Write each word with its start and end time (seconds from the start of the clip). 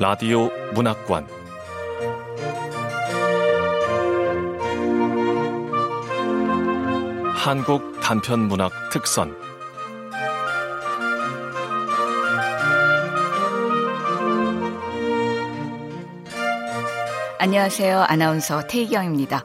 라디오 0.00 0.48
문학관 0.72 1.28
한국 7.36 8.00
단편 8.00 8.48
문학 8.48 8.72
특선 8.90 9.36
안녕하세요. 17.38 18.00
아나운서 18.00 18.66
태희경입니다. 18.68 19.44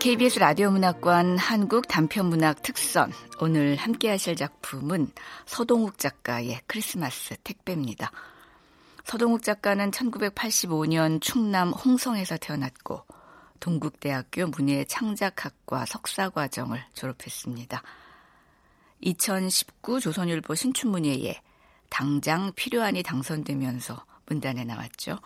KBS 0.00 0.40
라디오 0.40 0.72
문학관 0.72 1.38
한국 1.38 1.86
단편 1.86 2.26
문학 2.26 2.60
특선 2.62 3.12
오늘 3.40 3.76
함께 3.76 4.10
하실 4.10 4.34
작품은 4.34 5.12
서동욱 5.44 5.98
작가의 5.98 6.58
크리스마스 6.66 7.36
택배입니다. 7.44 8.10
서동욱 9.06 9.44
작가는 9.44 9.92
1985년 9.92 11.22
충남 11.22 11.70
홍성에서 11.70 12.38
태어났고 12.38 13.04
동국대학교 13.60 14.48
문예 14.48 14.84
창작학과 14.84 15.86
석사과정을 15.86 16.82
졸업했습니다. 16.92 17.80
2019 19.02 20.00
조선일보 20.00 20.56
신춘문예에 20.56 21.40
당장 21.88 22.52
필요한이 22.56 23.04
당선되면서 23.04 24.04
문단에 24.26 24.64
나왔죠. 24.64 25.20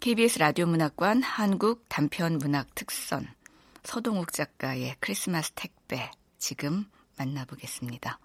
KBS 0.00 0.40
라디오 0.40 0.66
문학관 0.66 1.22
한국 1.22 1.86
단편 1.88 2.36
문학 2.36 2.74
특선 2.74 3.26
서동욱 3.84 4.34
작가의 4.34 4.96
크리스마스 5.00 5.52
택배 5.52 6.10
지금 6.36 6.84
만나보겠습니다. 7.16 8.18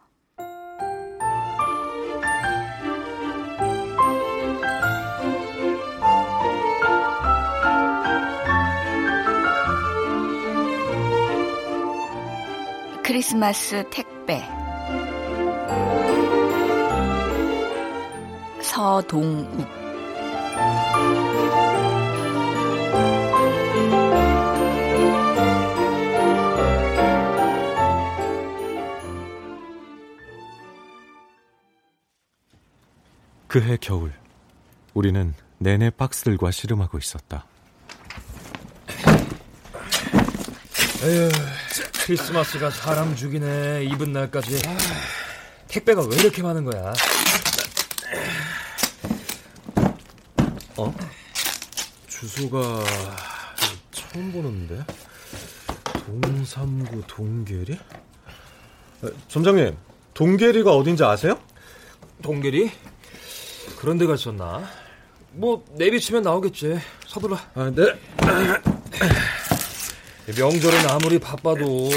크리스마스 13.07 13.89
택배 13.89 14.43
서동욱 18.61 19.47
그해 33.47 33.77
겨울 33.79 34.11
우리는 34.93 35.33
내내 35.59 35.91
박스들과 35.91 36.51
씨름하고 36.51 36.97
있었다. 36.97 37.45
에휴, 41.03 41.29
크리스마스가 42.05 42.71
사람 42.71 43.15
죽이네. 43.15 43.83
입은 43.85 44.13
날까지. 44.13 44.61
택배가 45.67 46.01
왜 46.01 46.17
이렇게 46.17 46.41
많은 46.41 46.63
거야? 46.63 46.93
어? 50.77 50.93
주소가 52.07 52.83
처음 53.91 54.31
보는데? 54.31 54.83
동삼구 56.05 57.03
동계리? 57.05 57.77
점장님, 59.27 59.77
동계리가 60.13 60.71
어딘지 60.71 61.03
아세요? 61.03 61.39
동계리? 62.23 62.71
그런 63.77 63.97
데가 63.99 64.15
있었나? 64.15 64.67
뭐 65.31 65.63
내비치면 65.75 66.23
나오겠지. 66.23 66.79
서둘러. 67.05 67.37
아, 67.53 67.71
네. 67.75 67.83
명절은 70.35 70.89
아무리 70.89 71.19
바빠도 71.19 71.89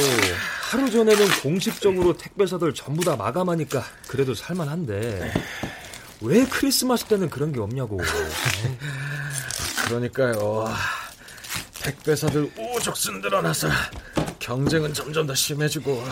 하루 0.71 0.91
전에는 0.91 1.41
공식적으로 1.43 2.17
택배사들 2.17 2.73
전부 2.75 3.05
다 3.05 3.17
마감하니까 3.17 3.83
그래도 4.09 4.35
살만한데 4.35 5.33
왜 6.23 6.45
크리스마스 6.45 7.07
때는 7.07 7.29
그런 7.29 7.53
게 7.53 7.61
없냐고. 7.61 7.99
그러니까요. 9.87 10.67
택배사들 11.83 12.53
오죽순 12.57 13.21
늘어나서 13.21 13.69
경쟁은 14.39 14.93
점점 14.95 15.27
더 15.27 15.35
심해지고. 15.35 16.05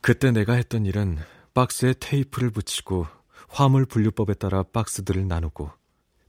그때 0.00 0.30
내가 0.30 0.54
했던 0.54 0.86
일은 0.86 1.18
박스에 1.52 1.92
테이프를 1.98 2.50
붙이고 2.50 3.06
화물 3.48 3.84
분류법에 3.84 4.34
따라 4.34 4.62
박스들을 4.62 5.26
나누고 5.28 5.70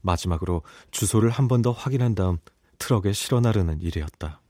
마지막으로 0.02 0.62
주소를 0.90 1.30
한 1.30 1.48
번 1.48 1.62
더 1.62 1.70
확인한 1.70 2.14
다음 2.14 2.38
트럭에 2.82 3.12
실어 3.12 3.38
나르는 3.40 3.80
일이었다. 3.80 4.40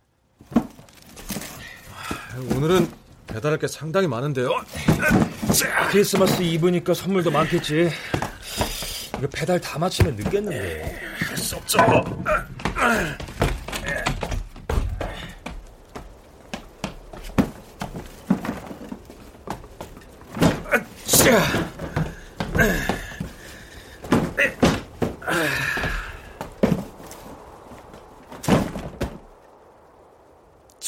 오늘은 2.56 2.90
배달할 3.26 3.58
게 3.58 3.68
상당히 3.68 4.08
많은데요. 4.08 4.48
크리스마스 5.90 6.40
이브니까 6.40 6.94
선물도 6.94 7.30
많겠지. 7.30 7.90
이거 9.18 9.28
배달 9.28 9.60
다 9.60 9.78
마치면 9.78 10.16
늦겠는데. 10.16 10.98
할수 11.28 11.56
없죠. 11.56 11.78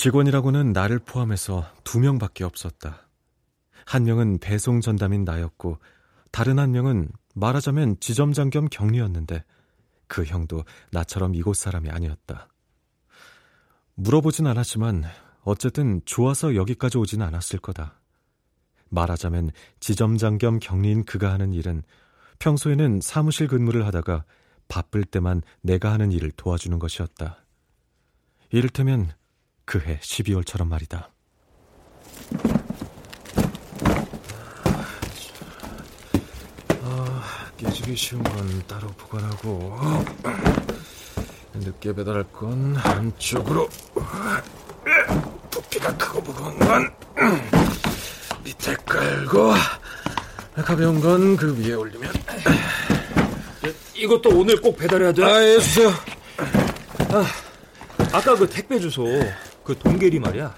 직원이라고는 0.04 0.74
나를 0.74 0.98
포함해서 0.98 1.64
두 1.82 1.98
명밖에 1.98 2.44
없었다. 2.44 3.08
한 3.86 4.04
명은 4.04 4.36
배송 4.36 4.82
전담인 4.82 5.24
나였고, 5.24 5.78
다른 6.30 6.58
한 6.58 6.72
명은 6.72 7.08
말하자면 7.34 8.00
지점장 8.00 8.50
겸 8.50 8.68
격리였는데, 8.68 9.42
그 10.06 10.24
형도 10.24 10.64
나처럼 10.90 11.34
이곳 11.34 11.56
사람이 11.56 11.88
아니었다. 11.88 12.48
물어보진 13.94 14.46
않았지만, 14.46 15.04
어쨌든 15.40 16.02
좋아서 16.04 16.54
여기까지 16.54 16.98
오진 16.98 17.22
않았을 17.22 17.58
거다. 17.60 17.98
말하자면 18.90 19.52
지점장 19.80 20.36
겸 20.36 20.58
격리인 20.58 21.06
그가 21.06 21.32
하는 21.32 21.54
일은 21.54 21.82
평소에는 22.40 23.00
사무실 23.00 23.48
근무를 23.48 23.86
하다가 23.86 24.26
바쁠 24.68 25.04
때만 25.04 25.40
내가 25.62 25.92
하는 25.92 26.12
일을 26.12 26.30
도와주는 26.32 26.78
것이었다. 26.78 27.38
이를테면 28.50 29.10
그해 29.64 29.98
12월처럼 30.00 30.66
말이다. 30.68 31.10
아, 36.82 37.50
깨지기 37.56 37.96
쉬운 37.96 38.22
건 38.22 38.62
따로 38.66 38.88
보관하고 38.88 39.76
늦게 41.54 41.94
배달할 41.94 42.24
건 42.32 42.76
안쪽으로 42.76 43.68
부피가 45.50 45.96
크고 45.96 46.20
무거운 46.20 46.58
건 46.58 46.94
밑에 48.42 48.74
깔고 48.86 49.54
가벼운 50.56 51.00
건 51.00 51.36
그 51.36 51.56
위에 51.58 51.74
올리면 51.74 52.12
이것도 53.94 54.30
오늘 54.30 54.60
꼭 54.60 54.76
배달해야 54.76 55.12
돼? 55.12 55.24
아, 55.24 55.42
예, 55.42 55.58
주세요. 55.58 55.88
아, 57.10 57.24
아까 58.12 58.36
그 58.36 58.48
택배 58.48 58.78
주소 58.78 59.06
그 59.64 59.76
동계리 59.78 60.18
말이야. 60.18 60.54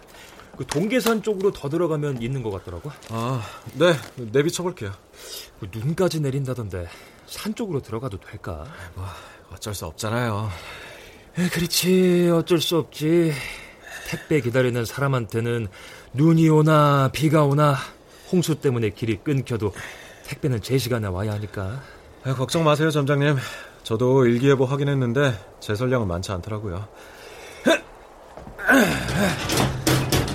그 0.57 0.67
동계산 0.67 1.23
쪽으로 1.23 1.53
더 1.53 1.69
들어가면 1.69 2.23
있는 2.23 2.43
것 2.43 2.51
같더라고. 2.51 2.91
아, 3.11 3.43
네, 3.75 3.93
내비 4.17 4.51
쳐볼게요. 4.51 4.93
그 5.61 5.69
눈까지 5.73 6.21
내린다던데 6.21 6.89
산 7.27 7.55
쪽으로 7.55 7.81
들어가도 7.83 8.19
될까? 8.19 8.65
뭐 8.95 9.05
어쩔 9.53 9.75
수 9.75 9.87
없잖아요. 9.87 10.49
에, 11.39 11.49
그렇지, 11.49 12.31
어쩔 12.33 12.61
수 12.61 12.79
없지. 12.79 13.33
택배 14.09 14.41
기다리는 14.41 14.85
사람한테는 14.85 15.69
눈이 16.15 16.49
오나 16.49 17.11
비가 17.13 17.45
오나 17.45 17.77
홍수 18.33 18.55
때문에 18.55 18.91
길이 18.91 19.17
끊겨도 19.17 19.73
택배는 20.27 20.63
제 20.63 20.79
시간에 20.79 21.09
와야 21.09 21.33
하니까. 21.33 21.83
아, 22.25 22.35
걱정 22.35 22.65
마세요, 22.65 22.91
점장님. 22.91 23.37
저도 23.83 24.27
일기예보 24.27 24.65
확인했는데 24.65 25.39
제 25.61 25.75
설량은 25.75 26.09
많지 26.09 26.33
않더라고요. 26.33 26.89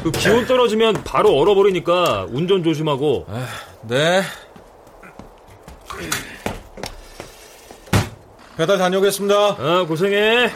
그 0.03 0.11
기온 0.11 0.45
떨어지면 0.45 1.03
바로 1.03 1.37
얼어버리니까 1.37 2.27
운전 2.29 2.63
조심하고. 2.63 3.25
아, 3.29 3.47
네. 3.83 4.21
배달 8.57 8.77
다녀오겠습니다. 8.77 9.35
아, 9.35 9.85
고생해. 9.87 10.51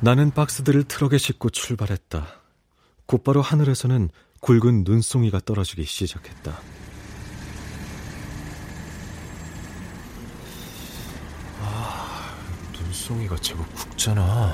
나는 0.00 0.30
박스들을 0.32 0.84
트럭에 0.84 1.16
싣고 1.16 1.50
출발했다. 1.50 2.26
곧바로 3.06 3.40
하늘에서는 3.40 4.10
굵은 4.40 4.84
눈송이가 4.84 5.40
떨어지기 5.46 5.84
시작했다. 5.84 6.60
아, 11.62 12.36
눈 12.74 12.92
송이가 13.04 13.36
제법 13.36 13.66
굵잖아. 13.74 14.50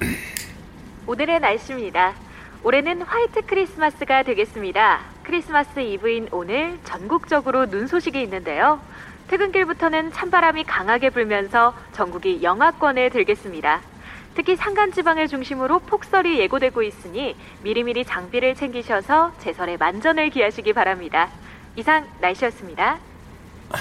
오늘의 1.06 1.38
날씨입니다. 1.38 2.14
올해는 2.64 3.02
화이트 3.02 3.42
크리스마스가 3.42 4.24
되겠습니다. 4.24 5.02
크리스마스 5.22 5.78
이브인 5.78 6.30
오늘 6.32 6.76
전국적으로 6.82 7.66
눈 7.66 7.86
소식이 7.86 8.20
있는데요. 8.22 8.80
퇴근길부터는 9.28 10.10
찬바람이 10.10 10.64
강하게 10.64 11.10
불면서 11.10 11.72
전국이 11.92 12.42
영하권에 12.42 13.10
들겠습니다. 13.10 13.80
특히 14.34 14.56
산간 14.56 14.90
지방을 14.90 15.28
중심으로 15.28 15.78
폭설이 15.78 16.40
예고되고 16.40 16.82
있으니 16.82 17.36
미리미리 17.62 18.04
장비를 18.04 18.56
챙기셔서 18.56 19.34
제설에 19.38 19.76
만전을 19.76 20.30
기하시기 20.30 20.72
바랍니다. 20.72 21.30
이상 21.76 22.08
날씨였습니다. 22.20 22.98
아, 23.70 23.78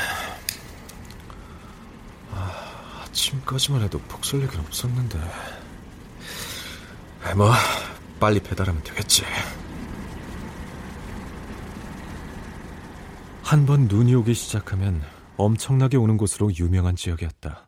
아침까지만 3.16 3.82
해도 3.82 3.98
폭설 4.10 4.42
얘기는 4.42 4.60
없었는데. 4.66 5.18
뭐, 7.38 7.52
빨리 8.20 8.40
배달하면 8.42 8.84
되겠지. 8.84 9.24
한 13.42 13.66
번 13.66 13.88
눈이 13.88 14.14
오기 14.16 14.34
시작하면 14.34 15.02
엄청나게 15.38 15.98
오는 15.98 16.18
곳으로 16.18 16.54
유명한 16.56 16.96
지역이었다. 16.96 17.68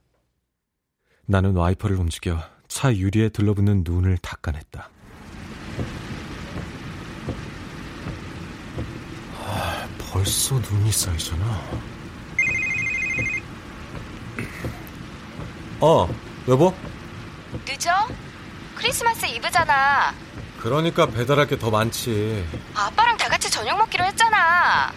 나는 1.26 1.56
와이퍼를 1.56 1.96
움직여 1.98 2.42
차 2.68 2.94
유리에 2.94 3.30
들러붙는 3.30 3.84
눈을 3.86 4.18
닦아냈다. 4.18 4.90
아, 9.46 9.88
벌써 10.12 10.56
눈이 10.60 10.92
쌓이잖아. 10.92 11.62
어, 15.80 16.08
여보? 16.48 16.74
늦어? 17.66 18.08
크리스마스 18.76 19.26
이브잖아. 19.26 20.14
그러니까 20.60 21.06
배달할 21.06 21.48
게 21.48 21.58
더 21.58 21.70
많지. 21.70 22.46
아빠랑 22.76 23.18
다 23.18 23.28
같이 23.30 23.50
저녁 23.50 23.78
먹기로 23.78 24.04
했잖아. 24.06 24.92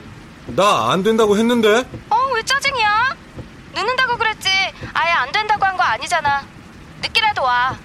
나 0.47 0.91
안 0.91 1.03
된다고 1.03 1.37
했는데? 1.37 1.85
어, 2.11 2.17
왜 2.35 2.43
짜증이야? 2.43 3.17
늦는다고 3.75 4.17
그랬지. 4.17 4.49
아예 4.95 5.13
안 5.13 5.31
된다고 5.33 5.65
한 5.65 5.77
거 5.77 5.83
아니잖아. 5.83 6.45
늦게라도 7.03 7.43
와. 7.43 7.77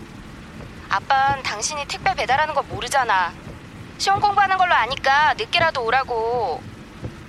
아빤 0.89 1.44
당신이 1.44 1.86
택배 1.88 2.13
배달하는 2.15 2.53
거 2.53 2.62
모르잖아. 2.63 3.31
시험 3.98 4.19
공부하는 4.19 4.57
걸로 4.57 4.74
아니까 4.74 5.33
늦게라도 5.36 5.83
오라고. 5.83 6.62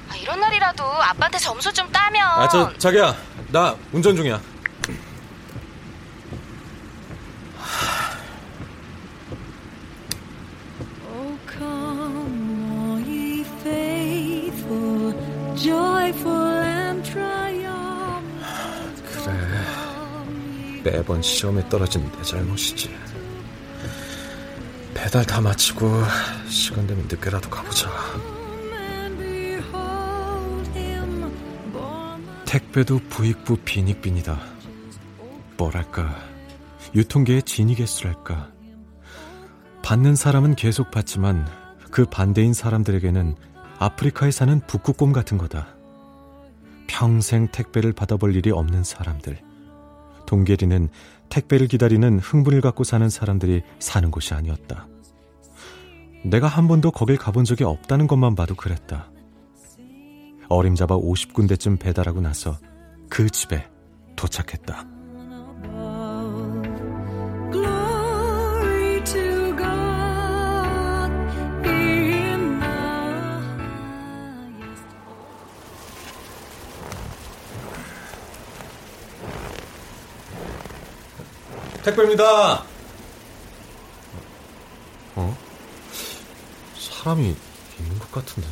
아, 0.08 0.16
이런 0.16 0.40
날이라도 0.40 0.84
아빠한테 0.84 1.38
점수 1.38 1.72
좀 1.72 1.90
따면. 1.92 2.26
아, 2.28 2.48
저, 2.48 2.72
자기야. 2.78 3.14
나 3.48 3.74
운전 3.92 4.16
중이야. 4.16 4.40
매번 20.90 21.20
시험에 21.20 21.68
떨어진 21.68 22.08
내 22.12 22.22
잘못이지. 22.22 22.94
배달 24.94 25.24
다 25.24 25.40
마치고 25.40 25.90
시간 26.48 26.86
되면 26.86 27.04
늦게라도 27.08 27.50
가보자. 27.50 27.90
택배도 32.44 33.00
부익부 33.08 33.56
빈익빈이다. 33.64 34.40
뭐랄까, 35.56 36.16
유통계의 36.94 37.42
진이겠수랄까. 37.42 38.52
받는 39.82 40.14
사람은 40.14 40.54
계속 40.54 40.92
받지만 40.92 41.48
그 41.90 42.06
반대인 42.06 42.54
사람들에게는 42.54 43.34
아프리카에 43.78 44.30
사는 44.30 44.60
북극곰 44.68 45.12
같은 45.12 45.36
거다. 45.36 45.66
평생 46.86 47.48
택배를 47.48 47.92
받아볼 47.92 48.36
일이 48.36 48.52
없는 48.52 48.84
사람들. 48.84 49.45
동계리는 50.26 50.88
택배를 51.28 51.69
기다리는 51.69 52.19
흥분을 52.19 52.61
갖고 52.61 52.84
사는 52.84 53.08
사람들이 53.08 53.62
사는 53.78 54.11
곳이 54.11 54.34
아니었다. 54.34 54.87
내가 56.25 56.49
한 56.49 56.69
번도 56.69 56.90
거길 56.90 57.17
가본 57.17 57.44
적이 57.44 57.64
없다는 57.64 58.06
것만 58.06 58.34
봐도 58.34 58.55
그랬다. 58.55 59.11
어림잡아 60.49 60.96
50군데쯤 60.96 61.78
배달하고 61.78 62.20
나서 62.20 62.58
그 63.08 63.31
집에 63.31 63.69
도착했다. 64.17 64.95
택배입니다. 81.86 82.64
어? 85.14 85.38
사람이 86.76 87.36
있는 87.78 87.98
것 88.00 88.10
같은데. 88.10 88.48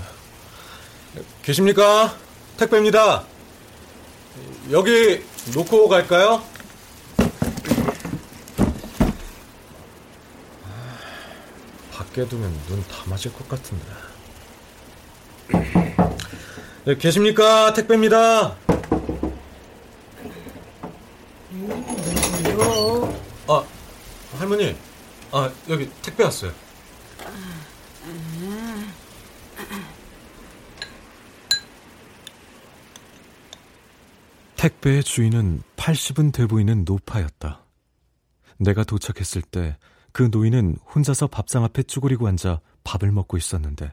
계십니까? 1.43 2.17
택배입니다. 2.57 3.25
여기 4.71 5.25
놓고 5.53 5.89
갈까요? 5.89 6.45
밖에 11.93 12.29
두면 12.29 12.53
눈 12.69 12.85
다 12.87 13.03
맞을 13.07 13.33
것 13.33 13.49
같은데. 13.49 13.85
네, 16.85 16.97
계십니까? 16.97 17.73
택배입니다. 17.73 18.57
아, 23.47 23.63
할머니. 24.39 24.75
아, 25.33 25.51
여기 25.69 25.91
택배 26.03 26.25
왔어요. 26.25 26.53
택배의 34.57 35.03
주인은 35.05 35.63
80은 35.77 36.33
돼 36.33 36.47
보이는 36.47 36.85
노파였다. 36.85 37.65
내가 38.59 38.85
도착했을 38.85 39.43
때 39.43 39.77
그 40.15 40.29
노인은 40.31 40.77
혼자서 40.95 41.27
밥상 41.27 41.65
앞에 41.65 41.83
쭈그리고 41.83 42.29
앉아 42.29 42.61
밥을 42.85 43.11
먹고 43.11 43.37
있었는데 43.37 43.93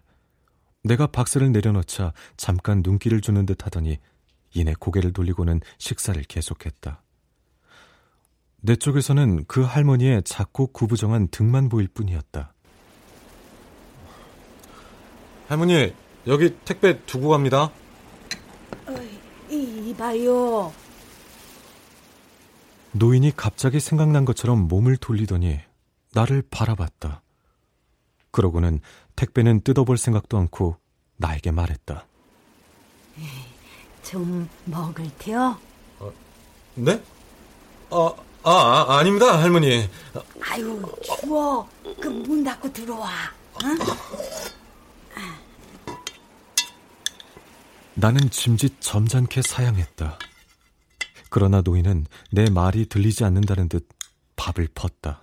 내가 0.83 1.07
박스를 1.07 1.51
내려놓자 1.51 2.13
잠깐 2.37 2.83
눈길을 2.85 3.21
주는 3.21 3.43
듯 3.47 3.65
하더니 3.65 3.97
이내 4.53 4.75
고개를 4.79 5.13
돌리고는 5.13 5.61
식사를 5.79 6.21
계속했다. 6.21 7.00
내 8.61 8.75
쪽에서는 8.75 9.45
그 9.45 9.61
할머니의 9.61 10.21
작고 10.23 10.67
구부정한 10.67 11.27
등만 11.29 11.67
보일 11.67 11.87
뿐이었다. 11.87 12.53
할머니, 15.47 15.93
여기 16.27 16.55
택배 16.63 17.03
두고 17.05 17.29
갑니다. 17.29 17.71
이봐요. 19.49 20.71
노인이 22.93 23.35
갑자기 23.35 23.79
생각난 23.79 24.25
것처럼 24.25 24.67
몸을 24.67 24.97
돌리더니 24.97 25.59
나를 26.13 26.43
바라봤다. 26.49 27.21
그러고는 28.31 28.79
택배는 29.15 29.61
뜯어볼 29.61 29.97
생각도 29.97 30.37
않고 30.37 30.77
나에게 31.17 31.51
말했다. 31.51 32.05
좀 34.03 34.47
먹을 34.65 35.09
테요? 35.17 35.57
어, 35.99 36.11
네? 36.75 37.01
아, 37.89 38.13
아, 38.43 38.51
아, 38.51 38.97
아닙니다, 38.97 39.39
할머니. 39.41 39.87
아유, 40.49 40.81
추워. 41.03 41.67
그 41.99 42.09
문 42.09 42.43
닫고 42.43 42.71
들어와. 42.73 43.09
응? 43.63 43.77
나는 47.93 48.29
짐짓 48.29 48.77
점잖게 48.79 49.41
사양했다. 49.43 50.17
그러나 51.29 51.61
노인은 51.61 52.07
내 52.31 52.49
말이 52.49 52.87
들리지 52.87 53.23
않는다는 53.23 53.69
듯 53.69 53.87
밥을 54.35 54.69
펐다. 54.73 55.21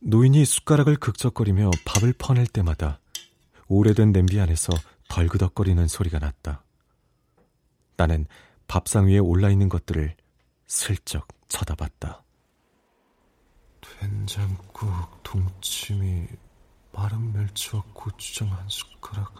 노인이 0.00 0.44
숟가락을 0.44 0.96
극적거리며 0.96 1.70
밥을 1.84 2.12
퍼낼 2.18 2.46
때마다 2.46 2.98
오래된 3.68 4.12
냄비 4.12 4.40
안에서 4.40 4.72
덜그덕거리는 5.08 5.86
소리가 5.88 6.18
났다. 6.18 6.64
나는 7.96 8.26
밥상 8.66 9.06
위에 9.06 9.18
올라 9.18 9.48
있는 9.50 9.68
것들을 9.68 10.14
슬쩍 10.66 11.28
쳐다봤다. 11.52 12.24
된장국, 14.00 15.22
동치미, 15.22 16.26
마른 16.92 17.32
멸치와 17.32 17.82
고추장 17.92 18.50
한 18.50 18.66
숟가락. 18.68 19.34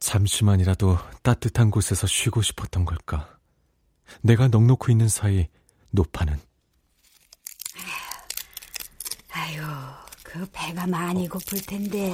잠시만이라도 0.00 0.96
따뜻한 1.22 1.70
곳에서 1.70 2.06
쉬고 2.06 2.42
싶었던 2.42 2.84
걸까? 2.84 3.38
내가 4.22 4.48
넉넉히 4.48 4.92
있는 4.92 5.06
사이 5.08 5.48
노파는 5.90 6.40
아유, 9.48 9.62
그 10.38 10.46
배가 10.52 10.86
많이 10.86 11.28
고플 11.28 11.60
텐데 11.62 12.12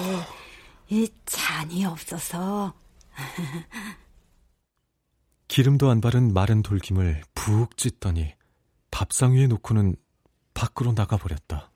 이 0.89 1.11
잔이 1.27 1.85
없어서 1.85 2.73
기름도 5.47 5.91
안 5.91 6.01
바른 6.01 6.33
마른 6.33 6.63
돌김을 6.63 7.23
푹 7.35 7.77
찢더니 7.77 8.33
밥상 8.91 9.35
위에 9.35 9.47
놓고는 9.47 9.97
밖으로 10.55 10.93
나가버렸다. 10.93 11.71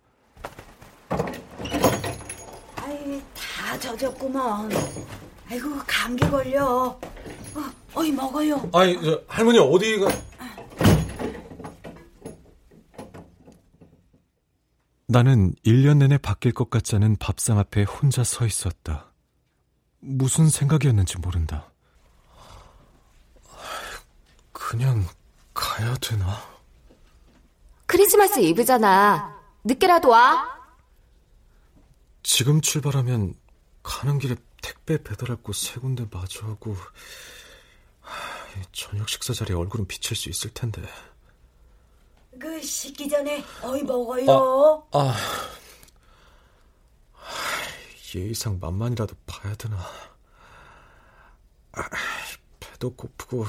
아이 2.77 3.23
다 3.35 3.79
젖었구먼. 3.79 4.71
아이고 5.51 5.79
감기 5.87 6.25
걸려. 6.31 6.99
어, 7.55 7.73
어이 7.93 8.11
먹어요. 8.11 8.71
아니 8.73 8.99
저, 9.05 9.21
할머니 9.29 9.59
어디 9.59 9.99
가? 9.99 10.09
나는 15.19 15.53
1년 15.67 15.97
내내 15.97 16.17
바뀔 16.17 16.53
것 16.53 16.71
같지 16.71 16.95
않은 16.95 17.17
밥상 17.17 17.59
앞에 17.59 17.83
혼자 17.83 18.23
서 18.23 18.47
있었다. 18.47 19.11
무슨 19.99 20.49
생각이었는지 20.49 21.19
모른다. 21.19 21.73
그냥 24.53 25.05
가야 25.53 25.97
되나? 25.97 26.41
크리스마스 27.87 28.39
이브잖아. 28.39 29.37
늦게라도 29.65 30.11
와. 30.11 30.57
지금 32.23 32.61
출발하면 32.61 33.35
가는 33.83 34.21
길에 34.21 34.37
택배 34.63 35.03
배달할 35.03 35.39
곳세 35.39 35.81
군데 35.81 36.07
마주하고 36.13 36.77
저녁 38.71 39.09
식사 39.09 39.33
자리에 39.33 39.57
얼굴은 39.57 39.89
비칠 39.89 40.17
수 40.17 40.29
있을 40.29 40.51
텐데. 40.55 40.81
그 42.39 42.63
씻기 42.63 43.09
전에 43.09 43.45
어이 43.63 43.83
먹어요. 43.83 44.87
아, 44.93 44.99
아. 44.99 45.15
예의상 48.15 48.59
맛만이라도 48.61 49.15
봐야 49.27 49.55
되나. 49.55 49.77
아, 51.73 51.83
배도 52.61 52.95
고프고 52.95 53.45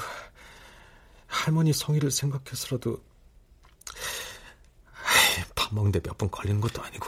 할머니 1.27 1.72
성의를 1.72 2.12
생각해서라도 2.12 3.01
밥 5.55 5.74
먹는데 5.74 6.01
몇분 6.03 6.29
걸리는 6.29 6.60
것도 6.60 6.81
아니고. 6.81 7.08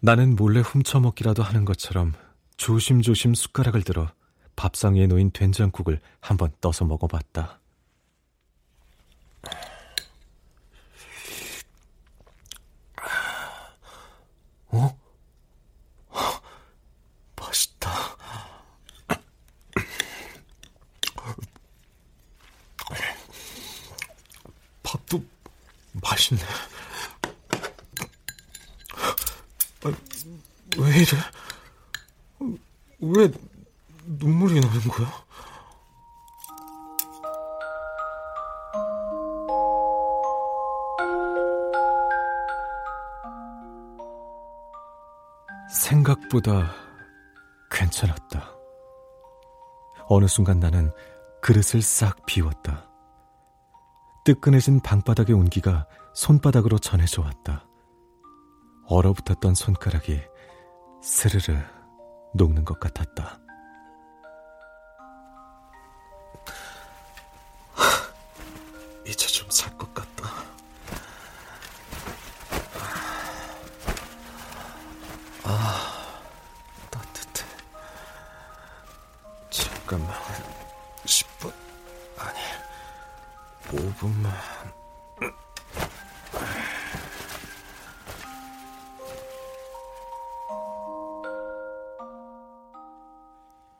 나는 0.00 0.36
몰래 0.36 0.60
훔쳐먹기라도 0.60 1.42
하는 1.42 1.64
것처럼 1.64 2.12
조심조심 2.64 3.34
숟가락을 3.34 3.82
들어 3.82 4.10
밥상 4.56 4.94
위에 4.94 5.06
놓인 5.06 5.30
된장국을 5.30 6.00
한번 6.18 6.50
떠서 6.62 6.86
먹어봤다. 6.86 7.60
어? 14.68 14.98
맛있다. 17.36 17.90
밥도 24.82 25.22
맛있네. 26.00 26.40
왜 30.78 30.96
이래? 30.96 31.43
왜 33.00 33.30
눈물이 34.06 34.60
나는 34.60 34.80
거야? 34.88 35.08
생각보다 45.70 46.72
괜찮았다. 47.70 48.54
어느 50.08 50.26
순간 50.26 50.60
나는 50.60 50.92
그릇을 51.42 51.82
싹 51.82 52.24
비웠다. 52.26 52.88
뜨끈해진 54.24 54.80
방바닥의 54.80 55.34
온기가 55.34 55.86
손바닥으로 56.14 56.78
전해져 56.78 57.22
왔다. 57.22 57.66
얼어붙었던 58.86 59.54
손가락이 59.54 60.20
스르르 61.02 61.58
녹는 62.34 62.64
것 62.64 62.78
같았다. 62.80 63.43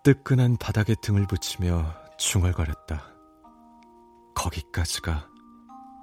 뜨끈한 0.05 0.59
바닥에 0.59 0.95
등을 1.01 1.27
붙이며 1.27 1.95
중얼거렸다. 2.19 3.07
거기까지가 4.35 5.31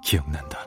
기억난다. 0.02 0.66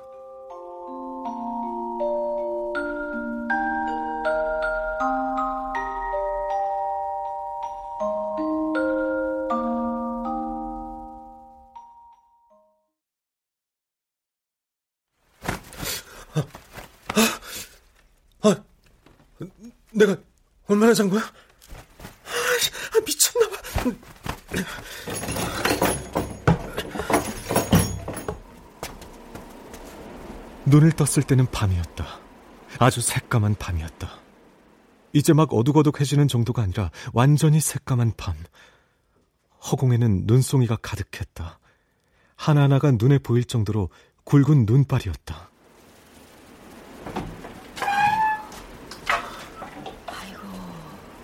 아, 16.36 16.48
아, 18.48 18.64
내가 19.92 20.16
얼마나 20.68 20.94
잔 20.94 21.10
거야? 21.10 21.22
눈을 30.66 30.92
떴을 30.94 31.24
때는 31.28 31.46
밤이었다. 31.52 32.20
아주 32.80 33.02
새까만 33.02 33.56
밤이었다. 33.56 34.10
이제 35.14 35.32
막 35.34 35.54
어둑어둑해지는 35.54 36.28
정도가 36.28 36.64
아니라 36.64 36.92
완전히 37.14 37.60
새까만 37.60 38.14
밤. 38.18 38.36
허공에는 39.72 40.24
눈송이가 40.26 40.78
가득했다. 40.82 41.60
하나하나가 42.36 42.92
눈에 42.92 43.18
보일 43.20 43.46
정도로 43.46 43.90
굵은 44.26 44.66
눈발이었다. 44.66 45.50
아이고, 50.08 50.42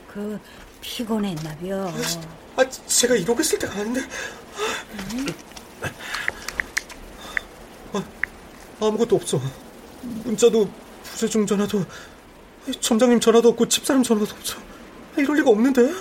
그 0.07 0.39
피곤했나 0.79 1.57
벼. 1.57 1.91
아, 2.55 2.69
제가 2.69 3.15
이러고 3.15 3.41
있을 3.41 3.59
때가 3.59 3.73
아닌데. 3.79 4.01
아, 7.93 8.03
아무것도 8.79 9.15
없어. 9.15 9.39
문자도 10.01 10.69
부재중 11.03 11.45
전화도 11.45 11.85
점장님 12.79 13.19
전화도 13.19 13.49
없고 13.49 13.67
집사람 13.67 14.03
전화도 14.03 14.35
없어. 14.35 14.57
이럴 15.17 15.37
리가 15.37 15.49
없는데. 15.49 15.93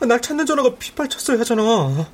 날 0.00 0.20
찾는 0.20 0.44
전화가 0.44 0.74
빗발쳤어야 0.76 1.38
하잖아. 1.40 2.10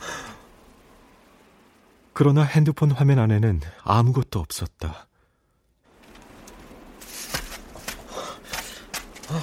그러나 2.12 2.42
핸드폰 2.44 2.92
화면 2.92 3.18
안에는 3.18 3.60
아무것도 3.82 4.38
없었다. 4.38 5.08
아, 9.28 9.40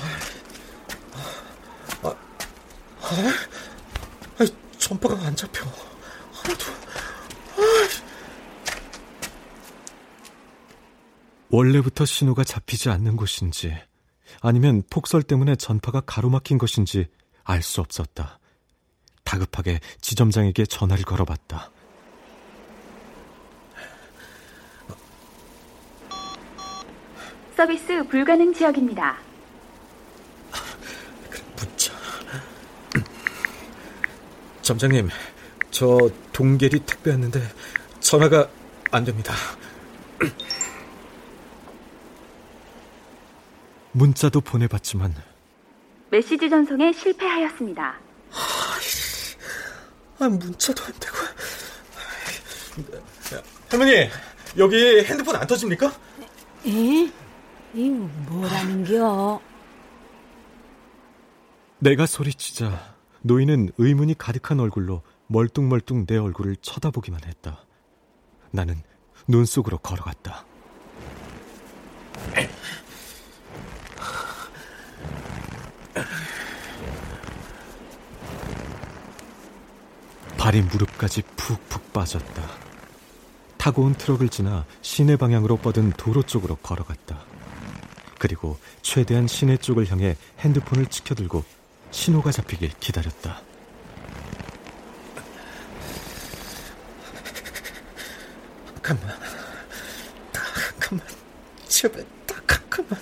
아, 2.04 2.16
전파가 4.90 5.24
안 5.24 5.36
잡혀. 5.36 5.66
하나도. 6.34 6.66
원래부터 11.52 12.06
신호가 12.06 12.44
잡히지 12.44 12.90
않는 12.90 13.16
곳인지 13.16 13.72
아니면 14.42 14.82
폭설 14.90 15.22
때문에 15.22 15.56
전파가 15.58 16.02
가로막힌 16.02 16.58
것인지 16.58 17.08
알 17.44 17.62
수 17.62 17.82
없었다. 17.82 18.40
다급하게 19.24 19.80
지점장에게 20.02 20.66
전화를 20.66 21.04
걸어봤다. 21.06 21.70
서비스 27.56 28.04
불가능 28.08 28.52
지역입니다. 28.54 29.20
문자. 31.58 31.94
점장님, 34.70 35.10
저 35.72 35.98
동계리 36.32 36.82
택배 36.82 37.10
왔는데 37.10 37.42
전화가 38.02 38.48
안 38.92 39.04
됩니다. 39.04 39.34
문자도 43.94 44.42
보내봤지만 44.42 45.16
메시지 46.12 46.48
전송에 46.48 46.94
실패하였습니다. 46.94 47.98
아, 50.20 50.30
문자도 50.30 50.84
안 50.84 50.94
되고. 51.00 51.18
할머니, 53.70 54.08
여기 54.56 55.04
핸드폰 55.04 55.36
안 55.36 55.48
터집니까? 55.48 55.92
에? 56.68 57.12
이 57.74 57.90
뭐라는겨? 57.90 59.42
내가 61.80 62.06
소리치자 62.06 62.99
노인은 63.22 63.72
의문이 63.78 64.18
가득한 64.18 64.60
얼굴로 64.60 65.02
멀뚱멀뚱 65.28 66.06
내 66.06 66.18
얼굴을 66.18 66.56
쳐다보기만 66.58 67.22
했다. 67.26 67.66
나는 68.52 68.82
눈 69.28 69.46
속으로 69.46 69.78
걸어갔다. 69.78 70.46
발이 80.38 80.62
무릎까지 80.62 81.22
푹푹 81.36 81.94
빠졌다. 81.94 82.44
타고 83.58 83.84
온 83.84 83.94
트럭을 83.94 84.30
지나 84.30 84.66
시내 84.82 85.18
방향으로 85.18 85.58
뻗은 85.58 85.92
도로 85.92 86.24
쪽으로 86.24 86.56
걸어갔다. 86.56 87.20
그리고 88.18 88.58
최대한 88.82 89.28
시내 89.28 89.58
쪽을 89.58 89.92
향해 89.92 90.16
핸드폰을 90.40 90.88
치켜들고 90.88 91.44
신호가 91.92 92.32
잡히길 92.32 92.72
기다렸다. 92.80 93.42
잠깐만, 98.74 99.20
잠깐만, 100.34 101.08
제발, 101.68 102.06
잠깐만. 102.26 103.00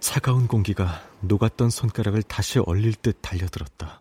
차가운 0.00 0.46
공기가 0.46 1.02
녹았던 1.20 1.70
손가락을 1.70 2.22
다시 2.22 2.60
얼릴 2.60 2.94
듯 2.94 3.18
달려들었다. 3.20 4.00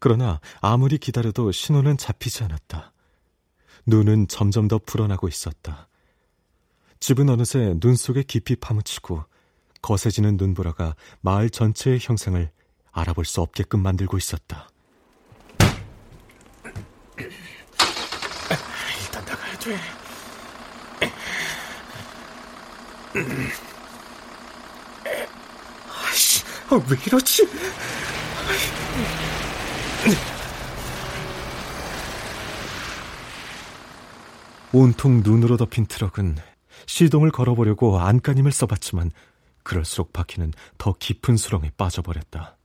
그러나 0.00 0.40
아무리 0.60 0.98
기다려도 0.98 1.52
신호는 1.52 1.98
잡히지 1.98 2.42
않았다. 2.42 2.92
눈은 3.86 4.28
점점 4.28 4.66
더 4.66 4.78
불어나고 4.78 5.28
있었다. 5.28 5.89
집은 7.00 7.28
어느새 7.30 7.74
눈 7.80 7.96
속에 7.96 8.22
깊이 8.22 8.56
파묻히고 8.56 9.24
거세지는 9.80 10.36
눈보라가 10.36 10.94
마을 11.22 11.48
전체의 11.48 11.98
형상을 12.00 12.50
알아볼 12.92 13.24
수 13.24 13.40
없게끔 13.40 13.82
만들고 13.82 14.18
있었다. 14.18 14.68
일단 19.02 19.24
나가야 19.24 19.58
돼. 19.58 19.76
아이씨, 25.88 26.44
아, 26.68 26.74
왜 26.74 26.96
이러지? 27.06 27.48
온통 34.72 35.22
눈으로 35.24 35.56
덮인 35.56 35.86
트럭은 35.86 36.36
시동을 37.00 37.30
걸어보려고 37.30 37.98
안간힘을 37.98 38.52
써봤지만 38.52 39.10
그럴수록 39.62 40.12
바퀴는 40.12 40.52
더 40.76 40.92
깊은 40.98 41.38
수렁에 41.38 41.70
빠져버렸다. 41.78 42.58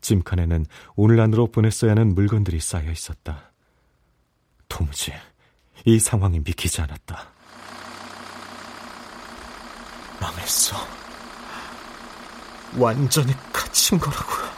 짐칸에는 0.00 0.66
오늘 0.96 1.20
안으로 1.20 1.46
보냈어야 1.52 1.92
하는 1.92 2.16
물건들이 2.16 2.58
쌓여 2.58 2.90
있었다. 2.90 3.52
도무지 4.68 5.12
이 5.84 6.00
상황이 6.00 6.40
믿기지 6.40 6.80
않았다. 6.80 7.28
망했어. 10.20 10.76
완전히 12.76 13.32
갇힌 13.52 14.00
거라고. 14.00 14.32
일 14.32 14.51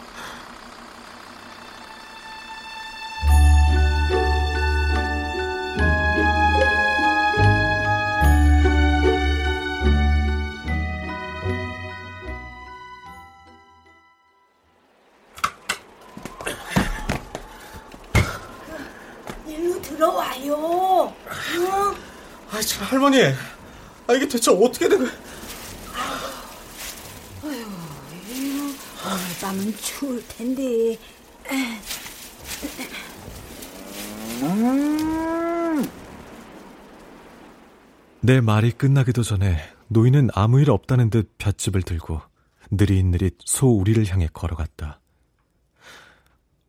할머니. 23.05 23.23
아, 24.07 24.13
이게 24.15 24.27
대체 24.27 24.51
어떻게 24.51 24.89
된 24.89 24.99
거야? 24.99 25.11
오늘 27.43 27.67
밤은 29.41 29.77
추울 29.77 30.27
텐데. 30.29 30.99
내 38.21 38.41
말이 38.41 38.73
끝나기도 38.73 39.23
전에 39.23 39.59
노인은 39.89 40.31
아무 40.35 40.61
일 40.61 40.71
없다는 40.71 41.11
듯 41.11 41.37
볏집을 41.37 41.83
들고 41.83 42.23
느릿느릿 42.71 43.37
소 43.45 43.69
우리를 43.69 44.07
향해 44.07 44.29
걸어갔다. 44.33 45.01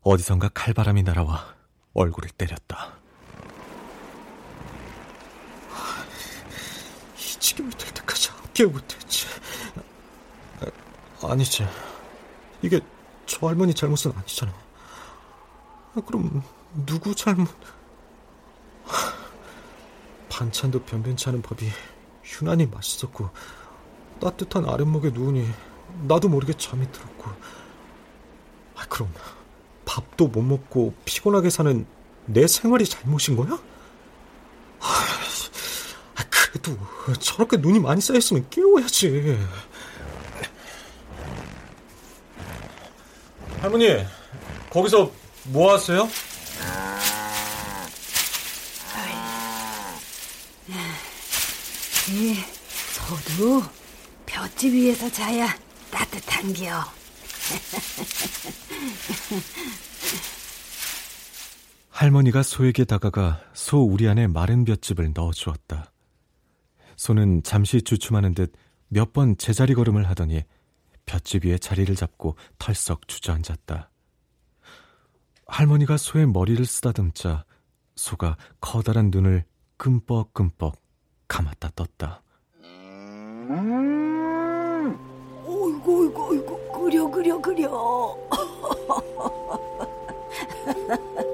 어디선가 0.02 0.50
칼바람이 0.50 1.02
날아와 1.02 1.54
얼굴을 1.94 2.30
때렸다. 2.30 3.05
지경이 7.46 7.70
될 7.70 7.94
때까지 7.94 8.30
아껴 8.30 8.66
못했지. 8.66 9.26
아니지. 11.22 11.64
이게 12.60 12.80
저 13.24 13.46
할머니 13.46 13.72
잘못은 13.72 14.12
아니잖아. 14.16 14.52
아, 15.94 16.00
그럼 16.04 16.42
누구 16.84 17.14
잘못? 17.14 17.48
반찬도 20.28 20.82
변변치 20.82 21.28
않은 21.28 21.42
밥이 21.42 21.70
유난히 22.42 22.66
맛있었고 22.66 23.30
따뜻한 24.20 24.68
아랫목에 24.68 25.10
누우니 25.10 25.48
나도 26.02 26.28
모르게 26.28 26.52
잠이 26.54 26.90
들었고 26.90 27.30
아, 28.74 28.86
그럼 28.88 29.14
밥도 29.84 30.26
못 30.26 30.42
먹고 30.42 30.94
피곤하게 31.04 31.50
사는 31.50 31.86
내 32.26 32.48
생활이 32.48 32.84
잘못인 32.84 33.36
거야? 33.36 33.56
아, 34.80 35.15
그래도 36.56 36.76
저렇게 37.20 37.56
눈이 37.58 37.78
많이 37.80 38.00
쌓였으면 38.00 38.46
깨워야지. 38.50 39.38
할머니, 43.60 44.04
거기서 44.70 45.12
뭐 45.44 45.74
하세요? 45.74 46.08
예, 52.08 52.36
저도 52.94 53.64
볏집 54.24 54.72
위에서 54.72 55.10
자야 55.10 55.48
따뜻한겨. 55.90 56.84
할머니가 61.90 62.44
소에게 62.44 62.84
다가가 62.84 63.40
소 63.54 63.82
우리 63.82 64.08
안에 64.08 64.28
마른 64.28 64.64
볏짚을 64.64 65.12
넣어주었다. 65.14 65.90
소는 66.96 67.42
잠시 67.42 67.82
주춤하는 67.82 68.34
듯 68.34 68.52
몇 68.92 69.12
번 69.12 69.36
제자리 69.36 69.74
걸음을 69.74 70.08
하더니 70.08 70.42
볏짚 71.06 71.44
위에 71.44 71.58
자리를 71.58 71.94
잡고 71.94 72.36
털썩 72.58 73.08
주저앉았다. 73.08 73.90
할머니가 75.46 75.96
소의 75.96 76.26
머리를 76.26 76.64
쓰다듬자 76.64 77.44
소가 77.94 78.36
커다란 78.60 79.10
눈을 79.10 79.44
끔뻑끔뻑 79.76 80.74
감았다 81.28 81.70
떴다. 81.74 82.22
어이구, 85.48 86.02
어이구, 86.02 86.30
어이구, 86.30 86.72
그려, 86.72 87.08
그려, 87.10 87.40
그려. 87.40 88.16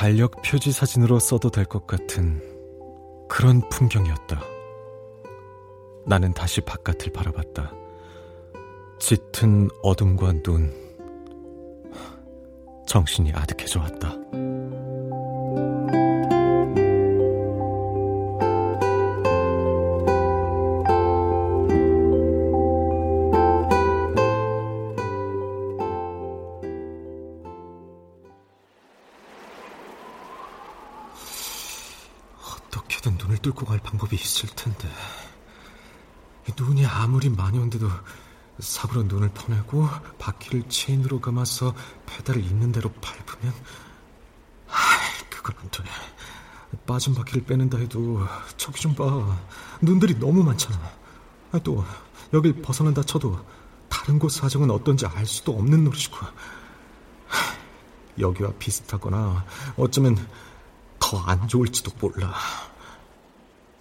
달력 0.00 0.40
표지 0.40 0.72
사진으로 0.72 1.18
써도 1.18 1.50
될 1.50 1.66
것 1.66 1.86
같은 1.86 2.40
그런 3.28 3.60
풍경이었다. 3.68 4.40
나는 6.06 6.32
다시 6.32 6.62
바깥을 6.62 7.12
바라봤다. 7.12 7.74
짙은 8.98 9.68
어둠과 9.82 10.32
눈. 10.42 10.72
정신이 12.86 13.32
아득해져 13.34 13.80
왔다. 13.80 14.16
방법이 33.90 34.16
있을 34.16 34.48
텐데. 34.50 34.88
눈이 36.56 36.86
아무리 36.86 37.28
많이 37.28 37.58
온데도 37.58 37.88
삽으로 38.58 39.04
눈을 39.04 39.30
퍼내고 39.30 39.88
바퀴를 40.18 40.68
체인으로 40.68 41.20
감아서 41.20 41.74
페달을 42.06 42.42
있는 42.44 42.72
대로 42.72 42.90
밟으면 42.92 43.54
아, 44.68 44.74
그건 45.28 45.56
안 45.60 45.70
돼. 45.70 45.84
빠진 46.86 47.14
바퀴를 47.14 47.44
빼낸다 47.44 47.78
해도 47.78 48.24
저기 48.56 48.80
좀 48.80 48.94
봐. 48.94 49.04
눈들이 49.80 50.18
너무 50.18 50.42
많잖아. 50.44 50.78
아, 51.52 51.58
또 51.64 51.84
여길 52.32 52.62
벗어난다 52.62 53.02
쳐도 53.02 53.44
다른 53.88 54.18
곳 54.18 54.30
사정은 54.30 54.70
어떤지 54.70 55.04
알 55.06 55.26
수도 55.26 55.52
없는 55.58 55.84
노릇이고 55.84 56.16
여기와 58.20 58.52
비슷하거나 58.58 59.44
어쩌면 59.76 60.16
더 61.00 61.18
안 61.26 61.48
좋을지도 61.48 61.90
몰라. 62.00 62.32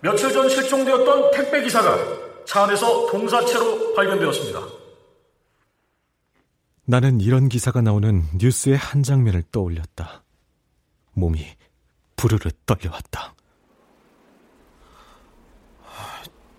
며칠 0.01 0.31
전 0.31 0.47
실종되었던 0.47 1.31
택배 1.31 1.61
기사가 1.61 1.97
차 2.45 2.63
안에서 2.63 3.07
동사체로 3.11 3.93
발견되었습니다. 3.93 4.59
나는 6.85 7.21
이런 7.21 7.49
기사가 7.49 7.81
나오는 7.81 8.23
뉴스의 8.35 8.77
한 8.77 9.03
장면을 9.03 9.43
떠올렸다. 9.51 10.23
몸이 11.13 11.45
부르르 12.15 12.49
떨려왔다. 12.65 13.35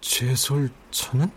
제설차는? 0.00 1.30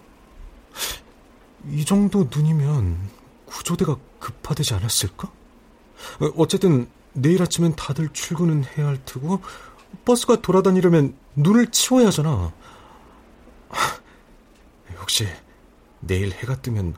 이 1.70 1.86
정도 1.86 2.28
눈이면 2.30 3.10
구조대가 3.46 3.98
급파되지 4.20 4.74
않았을까? 4.76 5.32
어쨌든 6.36 6.90
내일 7.14 7.42
아침엔 7.42 7.76
다들 7.76 8.10
출근은 8.10 8.66
해야 8.66 8.88
할 8.88 9.04
테고 9.06 9.42
버스가 10.06 10.42
돌아다니려면 10.42 11.16
눈을 11.36 11.72
치워야 11.72 12.08
하잖아. 12.08 12.54
혹시 15.00 15.28
내일 16.00 16.32
해가 16.32 16.62
뜨면 16.62 16.96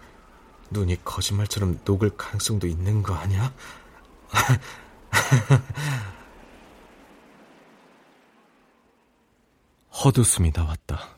눈이 0.72 1.04
거짓말처럼 1.04 1.80
녹을 1.86 2.18
가능성도 2.18 2.68
있는 2.68 3.04
거 3.04 3.14
아니야? 3.14 3.54
헛웃음이 10.04 10.52
나왔다. 10.54 11.18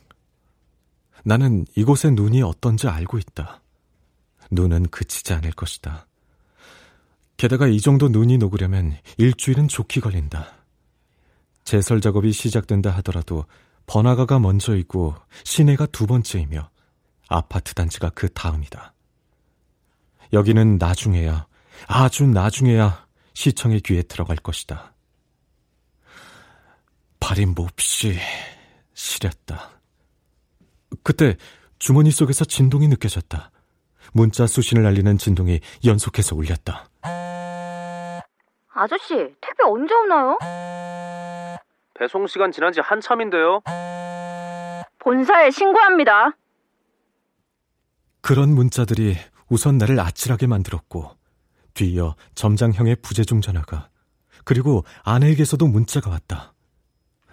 나는 1.24 1.66
이곳의 1.76 2.12
눈이 2.12 2.42
어떤지 2.44 2.88
알고 2.88 3.18
있다. 3.18 3.62
눈은 4.52 4.88
그치지 4.90 5.34
않을 5.34 5.52
것이다. 5.52 6.08
게다가 7.36 7.68
이 7.68 7.82
정도 7.82 8.08
눈이 8.08 8.38
녹으려면 8.38 8.98
일주일은 9.18 9.68
좋게 9.68 10.00
걸린다. 10.02 10.57
제설 11.68 12.00
작업이 12.00 12.32
시작된다 12.32 12.92
하더라도 12.92 13.44
번화가가 13.88 14.40
먼저이고 14.40 15.16
시내가 15.44 15.86
두 15.88 16.08
번째이며 16.08 16.70
아파트 17.28 17.74
단지가 17.74 18.10
그 18.12 18.32
다음이다. 18.32 18.94
여기는 20.32 20.78
나중에야, 20.78 21.46
아주 21.88 22.26
나중에야 22.26 23.06
시청의 23.34 23.82
귀에 23.82 24.02
들어갈 24.04 24.38
것이다. 24.38 24.94
발이 27.20 27.48
몹시 27.48 28.18
시렸다. 28.94 29.82
그때 31.04 31.36
주머니 31.80 32.12
속에서 32.12 32.46
진동이 32.46 32.88
느껴졌다. 32.88 33.52
문자 34.14 34.48
수신을 34.48 34.86
알리는 34.86 35.18
진동이 35.18 35.60
연속해서 35.84 36.34
울렸다. 36.34 36.88
아저씨, 38.74 39.16
택배 39.42 39.64
언제 39.66 39.94
오나요? 39.94 40.38
배송 41.98 42.28
시간 42.28 42.52
지난 42.52 42.72
지 42.72 42.80
한참인데요. 42.80 43.62
본사에 45.00 45.52
신고합니다. 45.52 46.32
그런 48.22 48.54
문자들이 48.54 49.18
우선 49.50 49.78
나를 49.78 50.00
아찔하게 50.00 50.48
만들었고 50.48 51.12
뒤이어 51.74 52.16
점장형의 52.36 52.98
부재중 52.98 53.42
전화가 53.42 53.90
그리고 54.44 54.84
아내에게서도 55.04 55.66
문자가 55.68 56.10
왔다. 56.10 56.54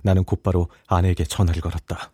나는 0.03 0.24
곧바로 0.24 0.68
아내에게 0.87 1.24
전화를 1.24 1.62
걸었다. 1.62 2.11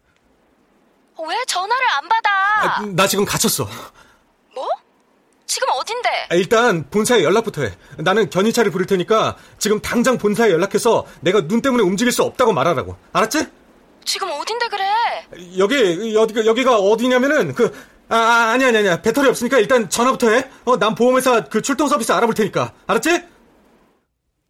왜 1.29 1.45
전화를 1.47 1.87
안 1.91 2.09
받아? 2.09 2.31
아, 2.63 2.87
나 2.87 3.07
지금 3.07 3.25
갇혔어. 3.25 3.67
뭐? 5.51 5.55
지금 5.55 5.69
어딘데? 5.71 6.09
아, 6.31 6.35
일단 6.37 6.89
본사에 6.91 7.25
연락부터 7.25 7.63
해. 7.63 7.73
나는 7.99 8.31
견인차를 8.31 8.71
부를 8.71 8.87
테니까 8.87 9.37
지금 9.59 9.81
당장 9.81 10.17
본사에 10.17 10.51
연락해서 10.51 11.07
내가 11.21 11.49
눈 11.49 11.61
때문에 11.61 11.83
움직일 11.83 12.13
수 12.13 12.23
없다고 12.23 12.53
말하라고. 12.53 12.97
알았지? 13.13 13.47
지금 14.05 14.29
어딘데 14.31 14.69
그래? 14.69 14.85
여기 15.59 16.15
여기 16.15 16.47
여기가 16.47 16.77
어디냐면은 16.77 17.55
그 17.55 17.73
아, 18.09 18.17
아 18.17 18.51
아니 18.53 18.65
아니 18.65 18.79
아니야 18.79 19.03
배터리 19.03 19.29
없으니까 19.29 19.59
일단 19.59 19.91
전화부터 19.91 20.31
해. 20.31 20.49
어, 20.65 20.79
난 20.79 20.95
보험회사 20.95 21.45
그 21.45 21.61
출동 21.63 21.89
서비스 21.89 22.13
알아볼 22.13 22.35
테니까. 22.35 22.73
알았지? 22.87 23.23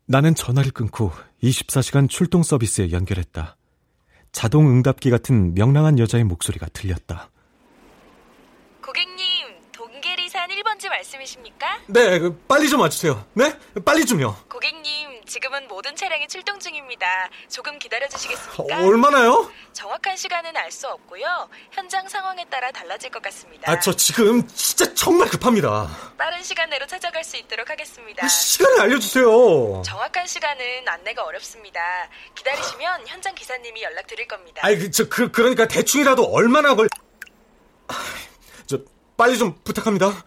나는 0.06 0.34
전화를 0.34 0.70
끊고 0.72 1.12
24시간 1.42 2.08
출동 2.08 2.42
서비스에 2.42 2.92
연결했다. 2.92 3.56
자동 4.32 4.68
응답기 4.68 5.10
같은 5.10 5.54
명랑한 5.54 5.98
여자의 5.98 6.24
목소리가 6.24 6.66
들렸다. 6.72 7.30
고객님, 8.84 9.46
1번지 10.80 10.88
말씀이십니까? 10.88 11.80
네, 11.86 12.18
그 12.18 12.34
빨리 12.48 12.68
좀 12.68 12.80
와주세요. 12.80 13.24
네? 13.34 13.54
빨리 13.84 14.04
좀요. 14.04 14.36
고객님, 14.48 15.24
지금은 15.26 15.68
모든 15.68 15.94
차량이 15.94 16.26
출동 16.26 16.58
중입니다. 16.58 17.06
조금 17.48 17.78
기다려주시겠습니까? 17.78 18.78
어, 18.80 18.86
얼마나요? 18.86 19.50
정확한 19.72 20.16
시간은 20.16 20.56
알 20.56 20.70
수 20.70 20.86
없고요. 20.88 21.48
현장 21.72 22.08
상황에 22.08 22.44
따라 22.48 22.70
달라질 22.70 23.10
것 23.10 23.20
같습니다. 23.22 23.70
아, 23.70 23.80
저 23.80 23.92
지금 23.92 24.46
진짜 24.46 24.94
정말 24.94 25.28
급합니다. 25.28 25.88
빠른 26.16 26.42
시간 26.44 26.70
내로 26.70 26.86
찾아갈 26.86 27.24
수 27.24 27.36
있도록 27.36 27.68
하겠습니다. 27.68 28.22
그 28.22 28.28
시간을 28.28 28.80
알려주세요. 28.82 29.82
정확한 29.84 30.28
시간은 30.28 30.88
안내가 30.88 31.24
어렵습니다. 31.24 31.80
기다리시면 32.36 33.08
현장 33.08 33.34
기사님이 33.34 33.82
연락 33.82 34.06
드릴 34.06 34.28
겁니다. 34.28 34.62
아이, 34.64 34.78
그, 34.78 34.90
저, 34.92 35.08
그, 35.08 35.32
그러니까 35.32 35.66
대충이라도 35.66 36.24
얼마나 36.24 36.76
걸... 36.76 36.88
저, 38.66 38.78
빨리 39.16 39.36
좀 39.36 39.58
부탁합니다. 39.64 40.22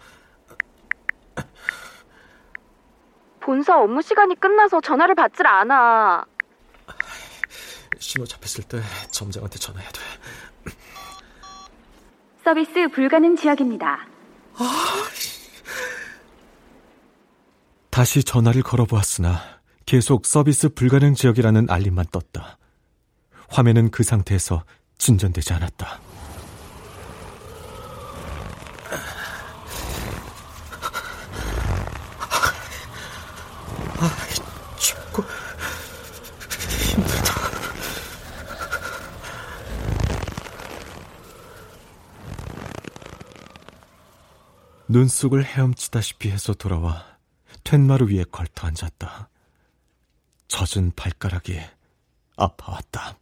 본사 3.44 3.78
업무 3.78 4.00
시간이 4.00 4.40
끝나서 4.40 4.80
전화를 4.80 5.14
받질 5.14 5.46
않아. 5.46 6.24
신호 7.98 8.26
잡혔을 8.26 8.64
때 8.64 8.80
점장한테 9.10 9.58
전화해야 9.58 9.90
돼. 9.90 10.00
서비스 12.42 12.88
불가능 12.88 13.36
지역입니다. 13.36 14.06
다시 17.90 18.24
전화를 18.24 18.62
걸어보았으나 18.62 19.40
계속 19.84 20.24
서비스 20.24 20.70
불가능 20.70 21.14
지역이라는 21.14 21.68
알림만 21.68 22.06
떴다. 22.10 22.56
화면은 23.48 23.90
그 23.90 24.02
상태에서 24.02 24.64
진전되지 24.96 25.52
않았다. 25.52 26.00
아, 34.04 34.76
춥고 34.76 35.22
힘들다. 36.92 37.34
눈 44.88 45.08
속을 45.08 45.44
헤엄치다시피 45.44 46.30
해서 46.30 46.52
돌아와 46.52 47.16
툇마루 47.64 48.10
위에 48.10 48.24
걸터 48.24 48.66
앉았다. 48.66 49.30
젖은 50.48 50.92
발가락이 50.94 51.58
아파왔다. 52.36 53.16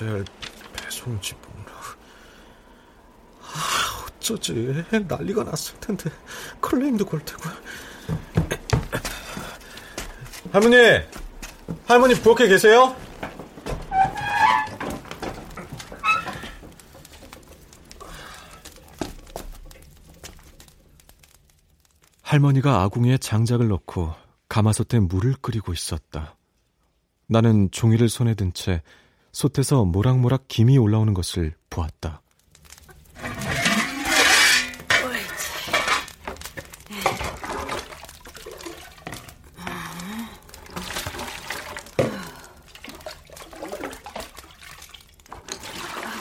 갔어야 0.00 0.12
할 0.12 0.24
배송 0.72 1.20
지분. 1.20 1.50
아, 3.42 4.06
어쩌지. 4.06 4.84
난리가 5.06 5.44
났을 5.44 5.78
텐데. 5.80 6.10
클레임도 6.60 7.04
걸 7.04 7.22
테고. 7.24 7.42
할머니! 10.52 10.76
할머니 11.86 12.14
부엌에 12.14 12.48
계세요? 12.48 12.96
할머니가 22.22 22.82
아궁이에 22.82 23.18
장작을 23.18 23.68
넣고 23.68 24.14
가마솥에 24.48 25.00
물을 25.00 25.34
끓이고 25.34 25.72
있었다. 25.72 26.36
나는 27.26 27.70
종이를 27.70 28.08
손에 28.08 28.34
든 28.34 28.52
채 28.52 28.82
솥에서 29.32 29.84
모락모락 29.84 30.48
김이 30.48 30.78
올라오는 30.78 31.14
것을 31.14 31.54
보았다. 31.70 32.22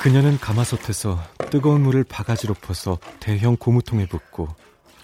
그녀는 0.01 0.39
가마솥에서 0.39 1.21
뜨거운 1.51 1.81
물을 1.81 2.05
바가지로 2.05 2.53
퍼서 2.53 2.99
대형 3.19 3.57
고무통에 3.57 4.07
붓고 4.07 4.47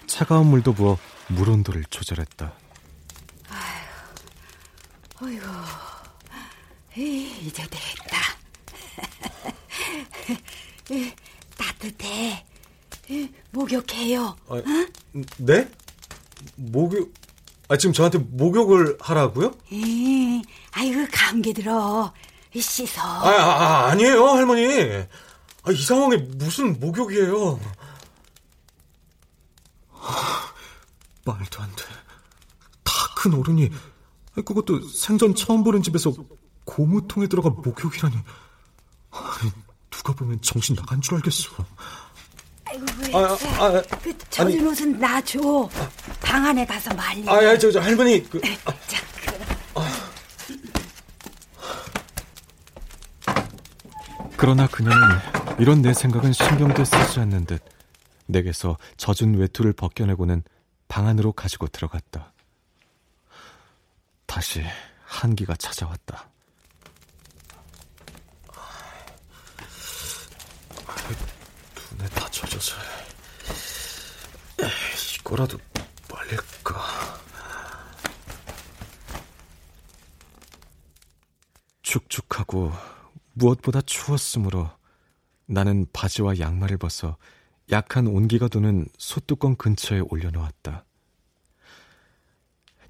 차가운 0.06 0.46
물도 0.46 0.72
부어 0.72 0.96
물 1.28 1.50
온도를 1.50 1.84
조절했다. 1.90 2.52
아이고, 5.20 5.26
이제 7.46 7.62
됐다. 7.70 8.18
따뜻해. 11.56 12.44
목욕해요. 13.52 14.36
아, 14.48 14.60
네? 15.38 15.70
목욕? 16.56 17.12
아 17.68 17.76
지금 17.76 17.92
저한테 17.92 18.18
목욕을 18.18 18.96
하라고요? 19.00 19.54
에, 19.72 20.42
아이고 20.72 21.06
감기 21.12 21.52
들어. 21.52 22.12
씻어. 22.58 23.00
아, 23.00 23.28
아, 23.30 23.86
아니에요 23.90 24.24
할머니. 24.28 24.66
아, 25.62 25.70
이 25.72 25.76
상황에 25.82 26.16
무슨 26.16 26.78
목욕이에요? 26.80 27.60
말도 31.24 31.62
안 31.62 31.70
돼. 31.76 31.84
다 32.84 32.92
큰 33.16 33.34
어른이 33.34 33.70
그것도 34.34 34.86
생전 34.88 35.34
처음 35.34 35.64
보는 35.64 35.82
집에서 35.82 36.12
고무통에 36.66 37.26
들어가 37.28 37.48
목욕이라니. 37.48 38.14
아니, 39.12 39.52
누가 39.88 40.12
보면 40.12 40.42
정신 40.42 40.76
나간 40.76 41.00
줄 41.00 41.14
알겠어. 41.14 41.48
아이고 42.66 42.84
왜? 43.00 43.14
아, 43.14 43.18
아, 43.58 43.78
아, 43.78 43.82
그 44.02 44.18
젖은 44.28 44.58
아니. 44.58 44.62
옷은 44.66 44.98
놔줘. 44.98 45.70
방 46.20 46.44
안에 46.44 46.66
가서 46.66 46.92
말려. 46.94 47.32
아, 47.32 47.36
아, 47.52 47.56
저, 47.58 47.70
저 47.70 47.80
할머니. 47.80 48.22
그, 48.28 48.38
아, 48.66 48.72
자, 48.86 49.06
그러나 54.36 54.66
그녀는 54.66 54.98
이런 55.58 55.80
내 55.80 55.94
생각은 55.94 56.32
신경도 56.34 56.84
쓰지 56.84 57.20
않는 57.20 57.46
듯 57.46 57.62
내게서 58.26 58.76
젖은 58.98 59.34
외투를 59.38 59.72
벗겨내고는 59.72 60.42
방 60.88 61.06
안으로 61.06 61.32
가지고 61.32 61.68
들어갔다. 61.68 62.32
다시 64.26 64.62
한기가 65.04 65.56
찾아왔다. 65.56 66.28
눈에 71.96 72.08
다 72.10 72.25
젖어서. 72.36 72.76
이거라도 75.18 75.58
말릴까. 76.12 76.74
축축하고 81.80 82.72
무엇보다 83.32 83.80
추웠으므로 83.80 84.70
나는 85.46 85.86
바지와 85.94 86.38
양말을 86.38 86.76
벗어 86.76 87.16
약한 87.70 88.06
온기가 88.06 88.48
도는 88.48 88.86
솥뚜껑 88.98 89.54
근처에 89.56 90.00
올려놓았다. 90.00 90.84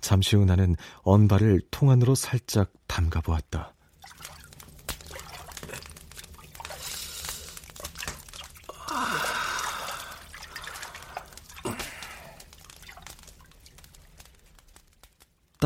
잠시 0.01 0.35
후 0.35 0.45
나는 0.45 0.75
언발을 1.03 1.61
통 1.71 1.91
안으로 1.91 2.17
살짝 2.17 2.73
담가 2.89 3.21
보았다. 3.21 3.76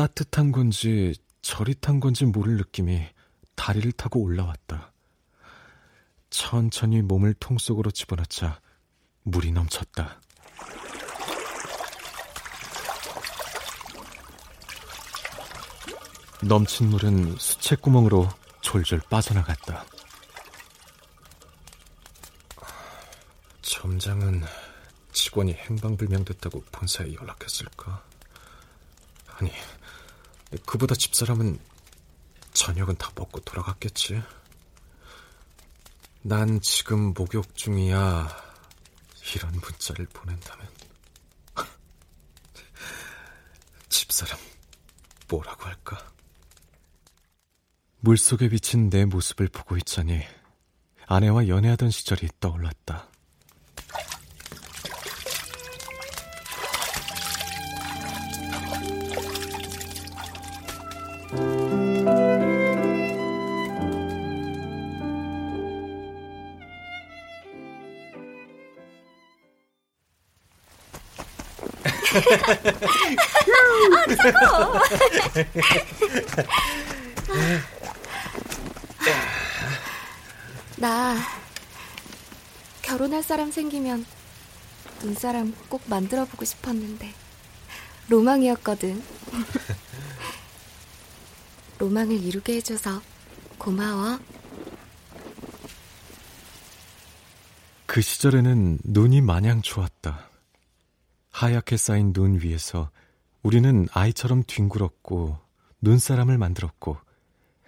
따뜻한 0.01 0.51
건지 0.51 1.13
저릿한 1.43 1.99
건지 1.99 2.25
모를 2.25 2.57
느낌이 2.57 3.07
다리를 3.53 3.91
타고 3.91 4.19
올라왔다. 4.19 4.91
천천히 6.31 7.03
몸을 7.03 7.35
통 7.39 7.59
속으로 7.59 7.91
집어넣자 7.91 8.59
물이 9.21 9.51
넘쳤다. 9.51 10.19
넘친 16.41 16.87
물은 16.87 17.37
수채구멍으로 17.37 18.27
졸졸 18.61 19.01
빠져나갔다. 19.07 19.85
점장은 23.61 24.41
직원이 25.11 25.53
행방불명됐다고 25.53 26.63
본사에 26.71 27.13
연락했을까? 27.13 28.03
아니, 29.37 29.51
그보다 30.65 30.95
집사람은 30.95 31.59
저녁은 32.53 32.97
다 32.97 33.11
먹고 33.15 33.39
돌아갔겠지. 33.41 34.21
난 36.23 36.61
지금 36.61 37.13
목욕 37.13 37.55
중이야. 37.55 38.29
이런 39.35 39.51
문자를 39.53 40.05
보낸다면. 40.07 40.67
집사람, 43.89 44.37
뭐라고 45.29 45.65
할까? 45.65 46.11
물속에 47.99 48.49
비친 48.49 48.89
내 48.89 49.05
모습을 49.05 49.47
보고 49.47 49.77
있자니 49.77 50.21
아내와 51.05 51.47
연애하던 51.47 51.91
시절이 51.91 52.29
떠올랐다. 52.39 53.10
나 80.77 81.15
결혼할 82.81 83.23
사람 83.23 83.51
생기면 83.51 84.05
눈사람 85.01 85.55
꼭 85.69 85.81
만들어 85.87 86.25
보고 86.25 86.45
싶었는데 86.45 87.13
로망이었거든. 88.09 89.01
로망을 91.79 92.21
이루게 92.21 92.55
해줘서 92.57 93.01
고마워. 93.57 94.19
그 97.85 98.01
시절에는 98.01 98.79
눈이 98.83 99.21
마냥 99.21 99.61
좋았다. 99.61 100.29
하얗게 101.31 101.77
쌓인 101.77 102.13
눈 102.13 102.39
위에서 102.41 102.91
우리는 103.43 103.87
아이처럼 103.91 104.43
뒹굴었고 104.43 105.37
눈사람을 105.81 106.37
만들었고 106.37 106.97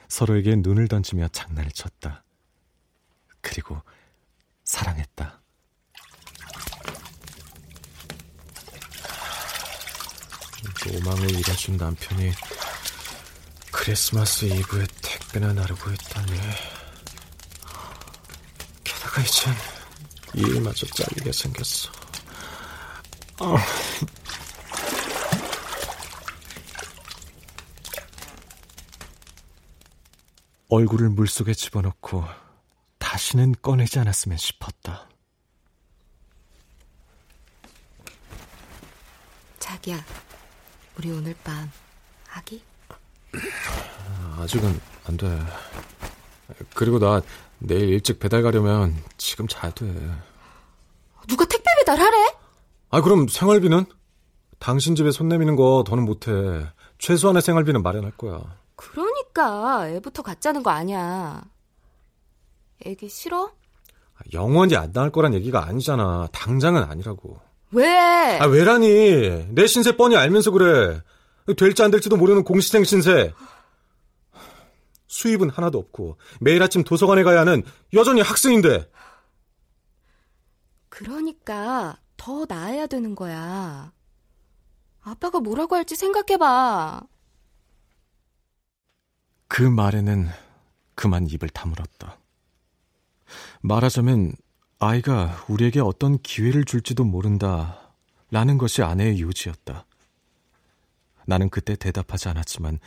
서로에게 0.07 0.57
눈을 0.57 0.87
던지며 0.87 1.29
장난을 1.29 1.71
쳤다. 1.71 2.23
그리고 3.41 3.81
사랑했다. 4.63 5.41
로망을 10.85 11.31
이뤄준 11.31 11.77
남편이 11.77 12.31
크리스마스 13.71 14.45
이브에 14.45 14.85
택배나 15.01 15.53
나르고 15.53 15.91
있다니. 15.91 16.39
게다가 18.83 19.21
이젠 19.21 19.53
일마저 20.35 20.85
잘리게 20.85 21.31
생겼어. 21.31 21.91
어. 23.39 23.57
얼굴을 30.73 31.09
물속에 31.09 31.53
집어넣고 31.53 32.23
다시는 32.97 33.53
꺼내지 33.61 33.99
않았으면 33.99 34.39
싶었다. 34.39 35.07
자기야, 39.59 40.03
우리 40.97 41.11
오늘 41.11 41.35
밤 41.43 41.71
하기? 42.27 42.63
아직은 44.39 44.81
안 45.05 45.17
돼. 45.17 45.39
그리고 46.73 46.97
나 46.97 47.21
내일 47.59 47.89
일찍 47.89 48.19
배달 48.19 48.41
가려면 48.41 48.95
지금 49.17 49.47
자야 49.47 49.71
돼. 49.73 49.85
누가 51.27 51.45
택배 51.45 51.69
배달하래? 51.79 52.17
아, 52.89 53.01
그럼 53.01 53.27
생활비는? 53.27 53.85
당신 54.57 54.95
집에 54.95 55.11
손 55.11 55.29
내미는 55.29 55.55
거 55.55 55.83
더는 55.85 56.03
못해. 56.03 56.31
최소한의 56.97 57.43
생활비는 57.43 57.83
마련할 57.83 58.11
거야. 58.17 58.62
그러니까 59.33 59.89
애부터 59.89 60.21
갖자는 60.21 60.61
거 60.61 60.69
아니야. 60.69 61.43
애기 62.85 63.09
싫어? 63.09 63.51
영원히 64.31 64.77
안 64.77 64.93
나올 64.93 65.11
거란 65.11 65.33
얘기가 65.33 65.65
아니잖아. 65.65 66.27
당장은 66.31 66.83
아니라고. 66.83 67.39
왜? 67.71 68.37
아, 68.39 68.45
왜라니? 68.45 69.47
내 69.49 69.65
신세 69.65 69.97
뻔히 69.97 70.15
알면서 70.15 70.51
그래. 70.51 71.01
될지 71.57 71.81
안 71.81 71.89
될지도 71.91 72.15
모르는 72.15 72.43
공시생 72.43 72.83
신세. 72.83 73.33
수입은 75.07 75.49
하나도 75.49 75.79
없고 75.79 76.17
매일 76.39 76.61
아침 76.63 76.83
도서관에 76.83 77.23
가야 77.23 77.41
하는 77.41 77.63
여전히 77.93 78.21
학생인데. 78.21 78.89
그러니까 80.89 81.97
더 82.17 82.45
나아야 82.47 82.85
되는 82.85 83.15
거야. 83.15 83.91
아빠가 85.01 85.39
뭐라고 85.39 85.75
할지 85.75 85.95
생각해봐. 85.95 87.01
그 89.53 89.61
말에는 89.61 90.29
그만 90.95 91.29
입을 91.29 91.47
다물었다. 91.49 92.17
말하자면 93.61 94.33
아이가 94.79 95.45
우리에게 95.47 95.79
어떤 95.79 96.17
기회를 96.17 96.65
줄지도 96.65 97.03
모른다 97.03 97.93
라는 98.31 98.57
것이 98.57 98.81
아내의 98.81 99.21
요지였다. 99.21 99.85
나는 101.27 101.51
그때 101.51 101.75
대답하지 101.75 102.29
않았지만 102.29 102.79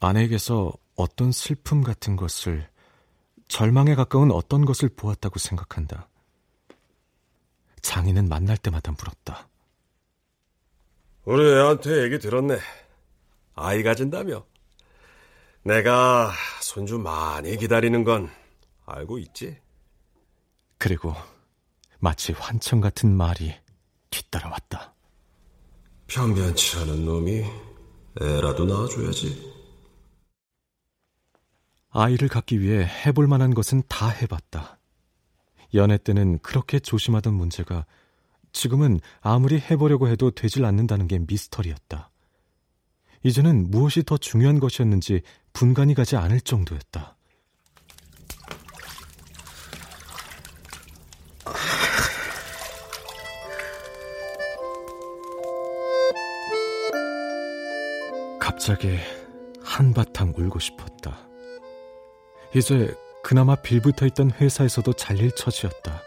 아내에게서 0.00 0.72
어떤 0.96 1.32
슬픔 1.32 1.82
같은 1.82 2.16
것을 2.16 2.66
절망에 3.48 3.94
가까운 3.94 4.30
어떤 4.30 4.64
것을 4.64 4.88
보았다고 4.88 5.38
생각한다. 5.38 6.08
장인은 7.82 8.30
만날 8.30 8.56
때마다 8.56 8.90
물었다. 8.92 9.50
우리 11.26 11.46
애한테 11.46 12.04
얘기 12.04 12.18
들었네. 12.18 12.56
아이 13.54 13.82
가진다며. 13.82 14.46
내가 15.64 16.30
손주 16.60 16.98
많이 16.98 17.56
기다리는 17.56 18.04
건 18.04 18.28
알고 18.84 19.18
있지? 19.18 19.56
그리고 20.76 21.14
마치 21.98 22.32
환청 22.32 22.82
같은 22.82 23.10
말이 23.16 23.54
뒤따라왔다. 24.10 24.94
변변치 26.06 26.76
않은 26.78 27.06
놈이 27.06 27.44
애라도 28.20 28.66
낳아줘야지. 28.66 29.54
아이를 31.88 32.28
갖기 32.28 32.60
위해 32.60 32.84
해볼 32.84 33.26
만한 33.26 33.54
것은 33.54 33.82
다 33.88 34.08
해봤다. 34.08 34.78
연애 35.72 35.96
때는 35.96 36.40
그렇게 36.40 36.78
조심하던 36.78 37.32
문제가 37.32 37.86
지금은 38.52 39.00
아무리 39.22 39.58
해보려고 39.58 40.08
해도 40.08 40.30
되질 40.30 40.66
않는다는 40.66 41.08
게 41.08 41.20
미스터리였다. 41.20 42.10
이제는 43.22 43.70
무엇이 43.70 44.02
더 44.02 44.18
중요한 44.18 44.60
것이었는지 44.60 45.22
분간이 45.54 45.94
가지 45.94 46.16
않을 46.16 46.40
정도였다. 46.40 47.16
갑자기 58.40 58.98
한바탕 59.62 60.34
울고 60.36 60.58
싶었다. 60.58 61.28
이제 62.54 62.94
그나마 63.22 63.54
빌붙어 63.54 64.06
있던 64.06 64.32
회사에서도 64.32 64.92
잘릴 64.94 65.34
처지였다. 65.34 66.02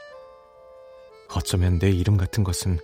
어쩌면 1.33 1.79
내 1.79 1.89
이름 1.89 2.17
같은 2.17 2.43
것은 2.43 2.79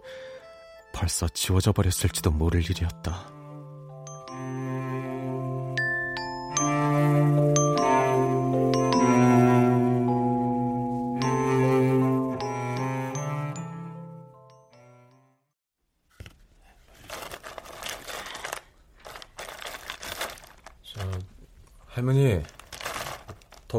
벌써 0.93 1.28
지워져 1.28 1.71
버렸을지도 1.73 2.32
모를 2.32 2.62
일이었다. 2.62 3.43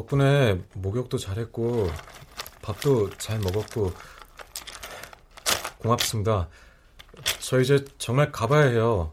덕분에 0.04 0.60
목욕도 0.74 1.18
잘했고, 1.18 1.88
밥도 2.62 3.10
잘 3.16 3.38
먹었고, 3.38 3.92
고맙습니다. 5.78 6.48
저 7.40 7.60
이제 7.60 7.84
정말 7.98 8.32
가봐야 8.32 8.68
해요. 8.68 9.12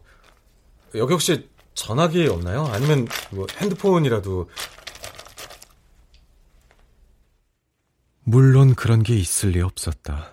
여기 0.94 1.12
혹시 1.12 1.48
전화기 1.74 2.26
없나요? 2.28 2.64
아니면 2.66 3.06
뭐 3.30 3.46
핸드폰이라도. 3.56 4.48
물론 8.24 8.74
그런 8.74 9.02
게 9.02 9.16
있을 9.16 9.50
리 9.50 9.60
없었다. 9.60 10.32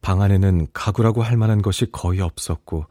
방 0.00 0.22
안에는 0.22 0.68
가구라고 0.72 1.22
할 1.22 1.36
만한 1.36 1.62
것이 1.62 1.90
거의 1.90 2.20
없었고, 2.20 2.86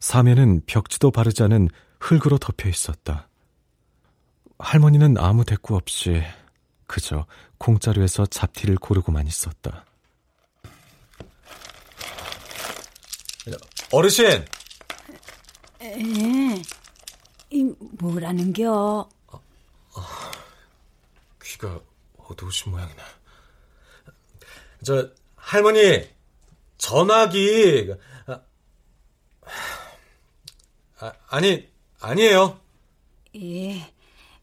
사면은 0.00 0.62
벽지도 0.66 1.10
바르지 1.10 1.42
않은 1.44 1.68
흙으로 2.00 2.38
덮여 2.38 2.68
있었다. 2.68 3.28
할머니는 4.62 5.18
아무 5.18 5.44
대꾸 5.44 5.74
없이 5.76 6.22
그저 6.86 7.26
콩자루에서 7.58 8.26
잡티를 8.26 8.76
고르고만 8.76 9.26
있었다. 9.26 9.84
어르신! 13.90 14.44
에, 15.82 16.62
이 17.50 17.74
뭐라는겨? 17.98 19.08
귀가 21.42 21.80
어두우신 22.16 22.70
모양이네. 22.72 23.02
저, 24.84 25.10
할머니, 25.36 26.08
전화기, 26.78 27.92
아, 30.98 31.12
아니, 31.28 31.68
아니에요. 32.00 32.60
예, 33.36 33.91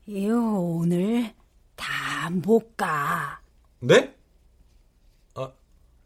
예, 0.09 0.29
오늘 0.29 1.33
다 1.75 2.29
못 2.31 2.75
가. 2.77 3.39
네? 3.79 4.13
아, 5.35 5.51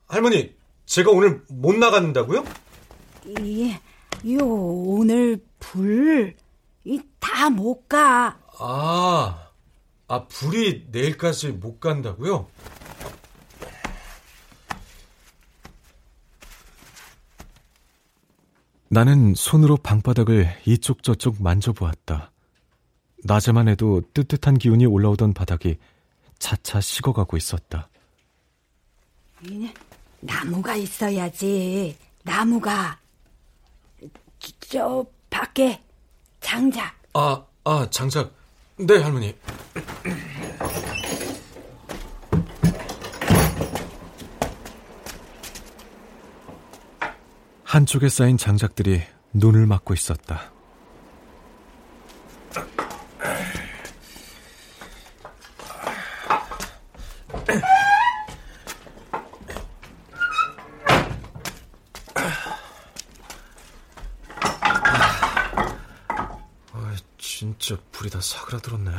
할머니, 0.08 0.56
제가 0.86 1.12
오늘 1.12 1.44
못 1.50 1.74
나간다고요? 1.76 2.44
예, 3.42 3.72
요 4.34 4.46
오늘 4.46 5.44
불, 5.60 6.36
다 7.20 7.50
못 7.50 7.88
가. 7.90 8.40
아, 8.60 9.50
아, 10.08 10.28
불이 10.28 10.88
내일까지 10.92 11.50
못 11.54 11.80
간다고요? 11.80 12.48
나는 18.90 19.34
손으로 19.36 19.78
방바닥을 19.78 20.48
이쪽 20.66 21.02
저쪽 21.04 21.42
만져보았다. 21.42 22.32
낮에만 23.24 23.68
해도 23.68 24.02
뜨뜻한 24.14 24.58
기운이 24.58 24.86
올라오던 24.86 25.34
바닥이 25.34 25.78
차차 26.40 26.82
식어가고 26.82 27.38
있었다. 27.38 27.90
나무가 30.20 30.76
있어야지. 30.76 31.98
나무가. 32.24 32.98
저 34.70 35.06
밖에 35.30 35.82
장작. 36.42 36.94
아, 37.14 37.44
아, 37.64 37.88
장작. 37.90 38.34
네, 38.78 39.02
할머니. 39.02 39.36
한쪽에 47.64 48.10
쌓인 48.10 48.38
장작들이 48.38 49.02
눈을 49.34 49.66
막고 49.66 49.94
있었다. 49.94 50.53
진짜 67.64 67.82
불이 67.94 68.10
다 68.10 68.20
사그라들었네. 68.20 68.92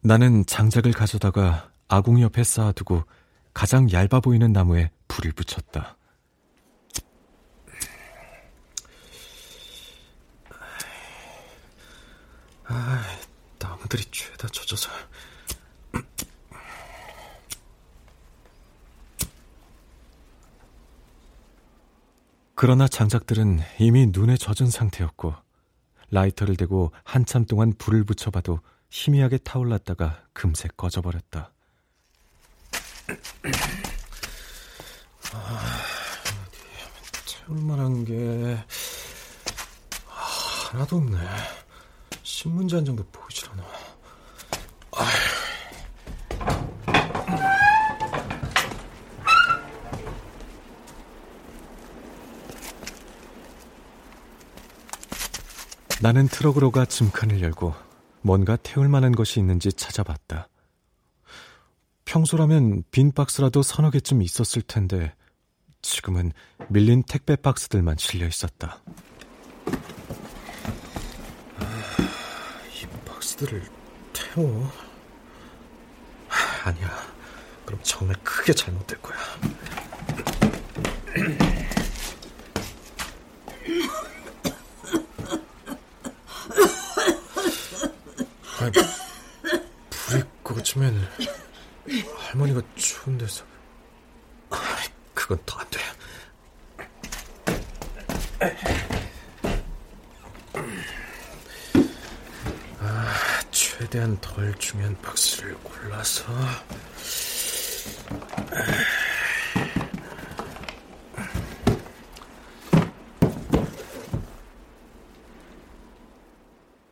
나는 0.00 0.44
장작을 0.44 0.90
가져다가 0.90 1.70
아궁이 1.86 2.20
옆에 2.22 2.42
쌓아두고 2.42 3.04
가장 3.54 3.88
얇아 3.92 4.18
보이는 4.18 4.52
나무에 4.52 4.90
불을 5.06 5.30
붙였다. 5.34 5.96
아, 12.64 13.04
나무들이 13.60 14.02
죄다 14.10 14.48
젖어서. 14.48 14.90
그러나 22.56 22.88
장작들은 22.88 23.60
이미 23.78 24.06
눈에 24.06 24.36
젖은 24.36 24.70
상태였고 24.70 25.41
라이터를 26.12 26.56
대고 26.56 26.92
한참 27.04 27.46
동안 27.46 27.72
불을 27.76 28.04
붙여봐도 28.04 28.60
희미하게 28.90 29.38
타올랐다가 29.38 30.22
금세 30.34 30.68
꺼져버렸다. 30.76 31.50
아, 35.32 35.80
태울 37.26 37.62
만한 37.62 38.04
게 38.04 38.58
아, 40.06 40.68
하나도 40.70 40.96
없네. 40.96 41.18
신문지 42.22 42.74
한 42.74 42.84
장도 42.84 43.04
보이질 43.10 43.48
않아. 43.50 43.62
나는 56.02 56.26
트럭으로 56.26 56.72
가 56.72 56.84
짐칸을 56.84 57.40
열고 57.42 57.72
뭔가 58.22 58.56
태울 58.56 58.88
만한 58.88 59.12
것이 59.12 59.38
있는지 59.38 59.72
찾아봤다. 59.72 60.48
평소라면 62.04 62.82
빈 62.90 63.12
박스라도 63.12 63.62
서너 63.62 63.90
개쯤 63.90 64.20
있었을 64.20 64.62
텐데 64.62 65.14
지금은 65.80 66.32
밀린 66.68 67.04
택배 67.04 67.36
박스들만 67.36 67.98
실려 67.98 68.26
있었다. 68.26 68.82
이 72.74 72.86
박스들을 73.06 73.62
태워? 74.12 74.72
아니야. 76.64 76.90
그럼 77.64 77.78
정말 77.84 78.16
크게 78.24 78.52
잘못될 78.52 79.00
거야. 79.00 79.18
아니, 88.62 88.72
불이 89.90 90.22
꺼지면 90.44 91.08
할머니가 92.16 92.62
추운 92.76 93.18
데서 93.18 93.44
그건 95.14 95.38
더 95.44 95.58
안 95.58 95.68
돼. 95.70 95.80
아, 102.80 103.14
최대한 103.50 104.18
덜 104.20 104.54
중요한 104.58 104.96
박스를 105.00 105.54
골라서 105.62 106.24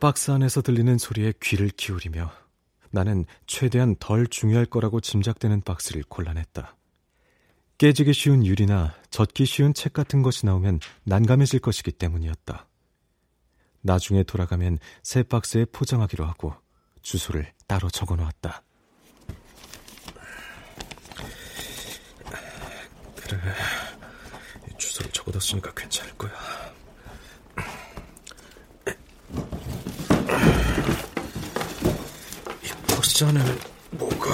박스 0.01 0.31
안에서 0.31 0.63
들리는 0.63 0.97
소리에 0.97 1.35
귀를 1.43 1.69
기울이며 1.69 2.33
나는 2.91 3.27
최대한 3.47 3.95
덜 4.01 4.27
중요할 4.27 4.65
거라고 4.65 5.01
짐작되는 5.01 5.61
박스를 5.61 6.03
골라냈다. 6.09 6.75
깨지기 7.77 8.15
쉬운 8.15 8.45
유리나 8.45 8.95
젖기 9.11 9.45
쉬운 9.45 9.75
책 9.75 9.93
같은 9.93 10.23
것이 10.23 10.47
나오면 10.47 10.81
난감해질 11.05 11.61
것이기 11.61 11.93
때문이었다. 11.93 12.67
나중에 13.83 14.23
돌아가면 14.23 14.79
새 15.03 15.23
박스에 15.23 15.67
포장하기로 15.67 16.25
하고 16.25 16.55
주소를 17.03 17.53
따로 17.67 17.91
적어 17.91 18.17
놓았다. 18.17 18.63
그래. 23.17 23.39
주소를 24.79 25.13
적어뒀으니까 25.13 25.73
괜찮을 25.75 26.17
거야. 26.17 26.33
안에는 33.25 33.59
뭐가... 33.93 34.27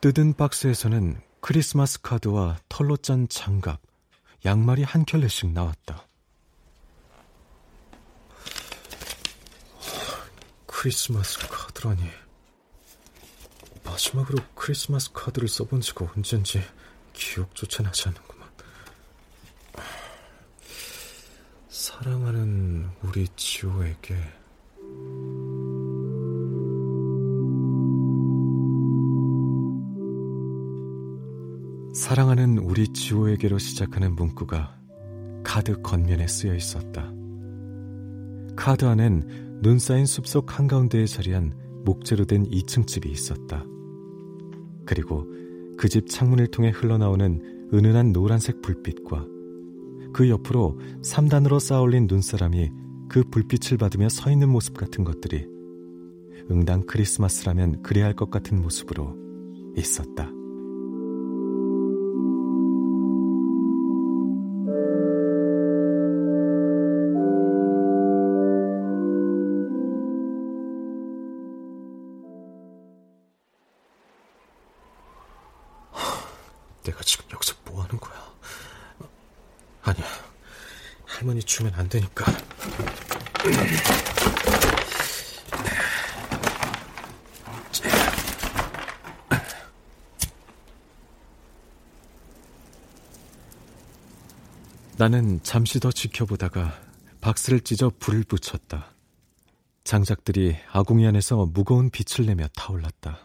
뜯은 0.00 0.32
박스에서는 0.32 1.20
크리스마스 1.42 2.00
카드와 2.00 2.58
털로 2.70 2.96
짠 2.96 3.28
장갑, 3.28 3.80
양말이 4.46 4.82
한 4.82 5.04
켤레씩 5.04 5.52
나왔다. 5.52 6.06
크리스마스 10.66 11.38
카드라니. 11.48 12.00
마지막으로 13.84 14.42
크리스마스 14.54 15.12
카드를 15.12 15.48
써본 15.48 15.82
지가 15.82 16.10
언젠지 16.16 16.62
기억조차 17.12 17.82
나지 17.82 18.08
않는구만. 18.08 18.48
사랑하는 21.80 22.84
우리 23.02 23.26
지호에게 23.36 24.14
사랑하는 31.94 32.58
우리 32.58 32.86
지호에게로 32.86 33.56
시작하는 33.56 34.14
문구가 34.14 34.78
카드 35.42 35.80
겉면에 35.80 36.26
쓰여 36.26 36.54
있었다. 36.54 37.14
카드 38.56 38.84
안엔 38.84 39.60
눈 39.62 39.78
쌓인 39.78 40.04
숲속 40.04 40.58
한가운데에 40.58 41.06
자리한 41.06 41.54
목재로 41.86 42.26
된 42.26 42.44
2층 42.44 42.86
집이 42.86 43.10
있었다. 43.10 43.64
그리고 44.84 45.24
그 45.78 45.88
집 45.88 46.08
창문을 46.08 46.48
통해 46.48 46.68
흘러나오는 46.68 47.70
은은한 47.72 48.12
노란색 48.12 48.60
불빛과 48.60 49.39
그 50.12 50.28
옆으로 50.28 50.78
3단으로 51.02 51.60
쌓아올린 51.60 52.06
눈사람이 52.08 52.70
그 53.08 53.24
불빛을 53.24 53.78
받으며 53.78 54.08
서 54.08 54.30
있는 54.30 54.48
모습 54.48 54.76
같은 54.76 55.04
것들이 55.04 55.46
응당 56.50 56.86
크리스마스라면 56.86 57.82
그래야 57.82 58.06
할 58.06 58.14
것 58.14 58.30
같은 58.30 58.60
모습으로 58.60 59.16
있었다. 59.76 60.39
나는 95.00 95.42
잠시 95.42 95.80
더 95.80 95.90
지켜보다가 95.90 96.78
박스를 97.22 97.60
찢어 97.62 97.90
불을 98.00 98.22
붙였다. 98.24 98.92
장작들이 99.82 100.54
아궁이 100.72 101.06
안에서 101.06 101.46
무거운 101.46 101.88
빛을 101.88 102.26
내며 102.26 102.46
타올랐다. 102.54 103.18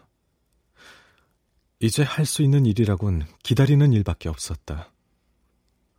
이제 1.80 2.02
할 2.02 2.24
수 2.24 2.40
있는 2.42 2.64
일이라곤 2.64 3.26
기다리는 3.42 3.92
일밖에 3.92 4.30
없었다. 4.30 4.90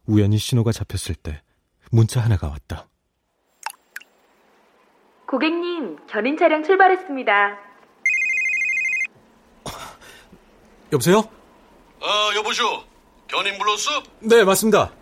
우연히 0.08 0.40
신호가 0.40 0.72
잡혔을 0.72 1.14
때 1.14 1.44
문자 1.92 2.22
하나가 2.22 2.48
왔다. 2.48 2.88
고객님, 5.28 6.08
견인 6.08 6.38
차량 6.38 6.64
출발했습니다. 6.64 7.60
여보세요? 10.92 11.18
어, 11.20 12.36
여보쇼. 12.36 12.64
견인 13.28 13.60
불렀어? 13.60 14.02
네, 14.22 14.44
맞습니다. 14.44 14.97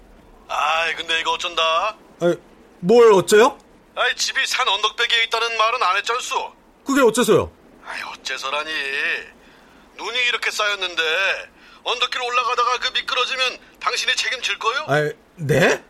아이, 0.47 0.95
근데 0.95 1.19
이거 1.19 1.31
어쩐다? 1.31 1.97
아, 2.21 2.35
뭘 2.79 3.11
어째요? 3.13 3.57
아이, 3.95 4.15
집이 4.15 4.45
산 4.45 4.67
언덕배기에 4.67 5.23
있다는 5.23 5.57
말은 5.57 5.83
안 5.83 5.97
했잖소. 5.97 6.53
그게 6.85 7.01
어째서요? 7.01 7.51
아이, 7.85 8.01
어째서라니. 8.13 8.71
눈이 9.97 10.19
이렇게 10.27 10.51
쌓였는데 10.51 11.01
언덕길 11.83 12.21
올라가다가 12.21 12.79
그 12.79 12.91
미끄러지면 12.93 13.57
당신이 13.79 14.15
책임질 14.15 14.59
거요? 14.59 14.85
아, 14.87 15.11
네? 15.35 15.83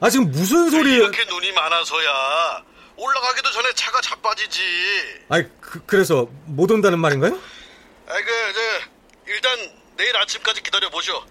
아, 0.00 0.10
지금 0.10 0.30
무슨 0.30 0.70
소리 0.70 0.94
이렇게 0.94 1.24
눈이 1.24 1.52
많아서야 1.52 2.62
올라가기도 2.96 3.50
전에 3.50 3.72
차가 3.74 4.00
자빠지지. 4.00 4.60
아이, 5.28 5.44
그, 5.60 5.84
그래서 5.86 6.28
못 6.46 6.70
온다는 6.70 6.98
말인가요? 6.98 7.32
아이, 8.08 8.22
그, 8.22 8.52
저, 8.54 9.30
일단 9.32 9.58
내일 9.96 10.16
아침까지 10.16 10.62
기다려보쇼. 10.62 11.24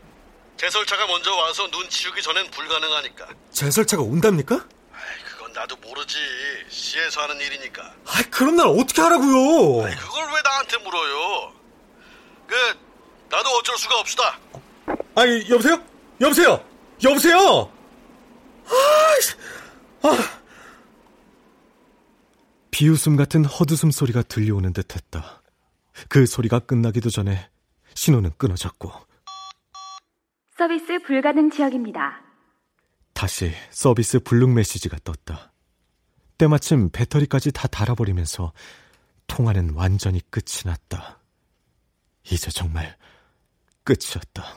제설차가 0.57 1.05
먼저 1.07 1.33
와서 1.35 1.69
눈 1.69 1.87
치우기 1.89 2.21
전엔 2.21 2.49
불가능하니까. 2.51 3.27
제설차가 3.51 4.01
온답니까? 4.03 4.67
그건 5.29 5.53
나도 5.53 5.75
모르지. 5.77 6.17
시에서 6.69 7.21
하는 7.21 7.39
일이니까. 7.39 7.83
아, 8.05 8.23
그럼 8.31 8.55
날 8.55 8.67
어떻게 8.67 9.01
하라고요? 9.01 9.85
아이, 9.85 9.95
그걸 9.95 10.25
왜 10.33 10.41
나한테 10.43 10.77
물어요? 10.77 11.53
그, 12.47 12.55
나도 13.29 13.49
어쩔 13.51 13.77
수가 13.77 13.99
없수다. 13.99 14.39
아니, 15.15 15.49
여보세요? 15.49 15.83
여보세요? 16.19 16.65
여보세요? 17.03 17.71
아, 18.65 20.07
아. 20.07 20.41
비웃음 22.71 23.15
같은 23.15 23.45
헛웃음 23.45 23.91
소리가 23.91 24.23
들려오는 24.23 24.73
듯 24.73 24.95
했다. 24.95 25.41
그 26.09 26.25
소리가 26.25 26.59
끝나기도 26.59 27.09
전에 27.09 27.49
신호는 27.93 28.33
끊어졌고. 28.37 29.06
서비스 30.57 30.97
불가능 31.03 31.51
지역입니다. 31.51 32.19
다시 33.13 33.51
서비스 33.69 34.19
불능 34.19 34.55
메시지가 34.55 34.97
떴다. 35.03 35.51
때마침 36.39 36.89
배터리까지 36.89 37.51
다 37.51 37.67
닳아버리면서 37.67 38.53
통화는 39.27 39.75
완전히 39.75 40.19
끝이 40.31 40.63
났다. 40.65 41.19
이제 42.23 42.49
정말 42.49 42.97
끝이었다. 43.83 44.55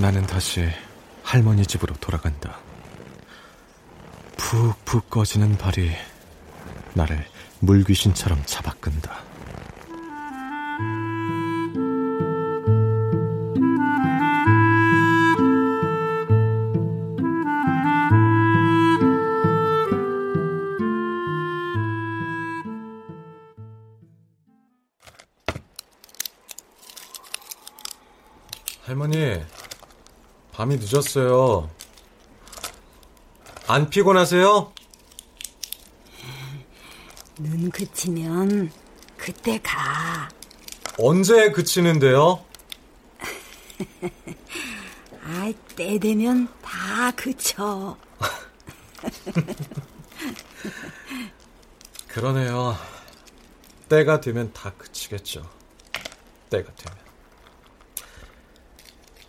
나는 0.00 0.26
다시 0.26 0.66
할머니 1.22 1.66
집으로 1.66 1.94
돌아간다. 1.96 2.65
푹푹 4.36 5.10
꺼지는 5.10 5.56
발이 5.58 5.90
나를 6.94 7.24
물귀신처럼 7.60 8.42
잡아끈다. 8.46 9.24
할머니, 28.84 29.42
밤이 30.52 30.76
늦었어요. 30.76 31.68
안 33.68 33.90
피곤하세요? 33.90 34.72
눈 37.38 37.70
그치면 37.70 38.70
그때 39.16 39.58
가. 39.60 40.28
언제 40.98 41.50
그치는데요? 41.50 42.44
아, 45.24 45.52
때 45.74 45.98
되면 45.98 46.46
다 46.62 47.10
그쳐. 47.10 47.96
그러네요. 52.06 52.76
때가 53.88 54.20
되면 54.20 54.52
다 54.52 54.72
그치겠죠. 54.78 55.50
때가 56.50 56.72
되면. 56.76 56.98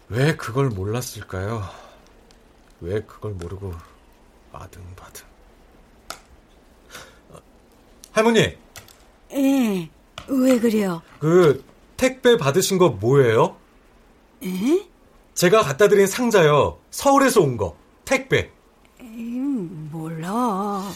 왜 0.09 0.35
그걸 0.35 0.69
몰랐을까요? 0.69 1.67
왜 2.79 3.01
그걸 3.01 3.33
모르고 3.33 3.73
아등바등. 4.67 5.25
할머니, 8.11 8.57
예, 9.33 9.89
왜 10.27 10.59
그래요? 10.59 11.01
그 11.19 11.63
택배 11.95 12.37
받으신 12.37 12.77
거 12.77 12.89
뭐예요? 12.89 13.57
에? 14.43 14.87
제가 15.33 15.61
갖다 15.63 15.87
드린 15.87 16.07
상자요. 16.07 16.79
서울에서 16.91 17.41
온 17.41 17.57
거. 17.57 17.77
택배. 18.05 18.51
음, 19.01 19.89
몰라. 19.91 20.91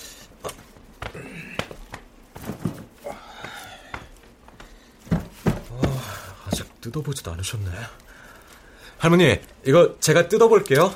어, 5.70 6.02
아직 6.48 6.82
뜯어보지도 6.82 7.32
않으셨네. 7.32 7.70
할머니, 8.98 9.40
이거 9.66 9.96
제가 10.00 10.28
뜯어볼게요. 10.28 10.94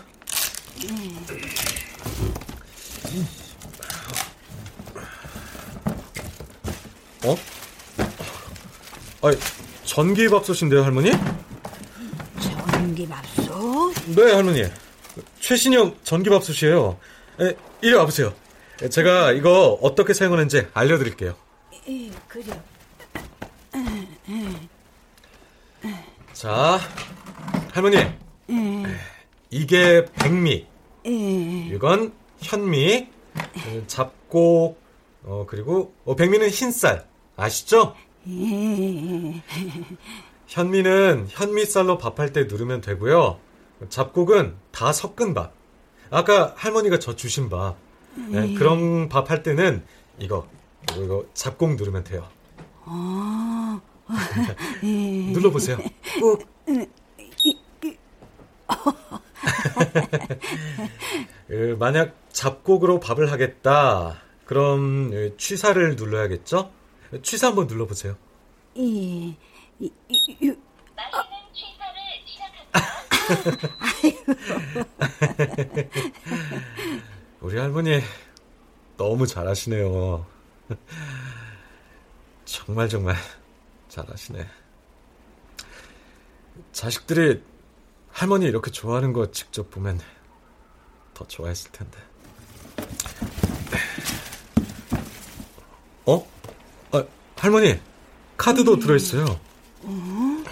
어? 7.25 7.35
아니, 9.25 9.35
전기밥솥인데요, 9.85 10.83
할머니? 10.83 11.09
전기밥솥? 12.39 13.95
네, 14.15 14.31
할머니. 14.31 14.63
최신형 15.39 15.95
전기밥솥이에요. 16.03 16.99
에, 17.41 17.55
이리 17.81 17.93
와보세요. 17.95 18.35
에, 18.83 18.89
제가 18.89 19.31
이거 19.31 19.79
어떻게 19.81 20.13
사용하는지 20.13 20.67
알려드릴게요. 20.75 21.33
예, 21.89 22.11
그래. 22.27 22.61
자, 26.33 26.79
할머니. 27.71 27.97
예, 27.97 28.13
이게 29.49 30.05
백미. 30.21 30.67
예. 31.07 31.09
이건 31.73 32.13
현미. 32.41 33.07
어, 33.39 33.83
잡곡. 33.87 34.79
어, 35.23 35.45
그리고 35.49 35.95
어, 36.05 36.15
백미는 36.15 36.49
흰쌀. 36.49 37.07
아시죠? 37.37 37.95
예. 38.27 39.41
현미는 40.47 41.27
현미쌀로 41.29 41.97
밥할 41.97 42.33
때 42.33 42.43
누르면 42.45 42.81
되고요. 42.81 43.39
잡곡은 43.89 44.55
다 44.71 44.91
섞은 44.93 45.33
밥. 45.33 45.53
아까 46.09 46.53
할머니가 46.55 46.99
저 46.99 47.15
주신 47.15 47.49
밥. 47.49 47.75
네, 48.15 48.39
음. 48.39 48.55
그런 48.55 49.09
밥 49.09 49.29
할 49.29 49.43
때는 49.43 49.83
이거, 50.19 50.47
이거, 50.97 51.25
잡곡 51.33 51.75
누르면 51.75 52.03
돼요. 52.05 52.25
어, 52.85 53.81
예. 54.83 54.87
눌러 55.33 55.51
보세요. 55.51 55.77
꾹. 56.19 56.39
그, 61.47 61.75
만약 61.79 62.15
잡곡으로 62.31 62.99
밥을 62.99 63.31
하겠다. 63.31 64.17
그럼 64.45 65.11
이 65.13 65.31
취사를 65.37 65.95
눌러야겠죠? 65.95 66.71
취사 67.21 67.47
한번 67.47 67.67
눌러보세요. 67.67 68.15
예. 68.77 68.81
이, 68.81 69.37
이, 69.79 69.91
이, 70.09 70.55
우리 77.41 77.57
할머니 77.57 78.01
너무 78.97 79.25
잘하시네요. 79.27 80.25
정말 82.45 82.89
정말 82.89 83.15
잘하시네. 83.89 84.47
자식들이 86.71 87.43
할머니 88.11 88.45
이렇게 88.45 88.71
좋아하는 88.71 89.13
거 89.13 89.31
직접 89.31 89.69
보면 89.69 89.99
더 91.13 91.25
좋아했을 91.27 91.71
텐데. 91.71 91.97
어? 96.05 96.34
아, 97.45 97.47
할머니 97.47 97.79
카드도 98.37 98.79
들어있어요. 98.79 99.39
어? 99.83 100.43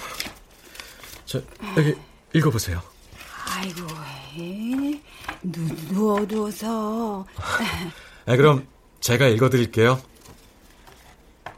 저 1.25 1.41
여기 1.75 1.95
읽어보세요. 2.33 2.83
아이고, 3.47 3.87
에? 4.37 5.01
눈도 5.41 6.13
어두워서. 6.13 7.25
아, 8.27 8.35
그럼 8.35 8.67
제가 8.99 9.27
읽어드릴게요. 9.27 9.99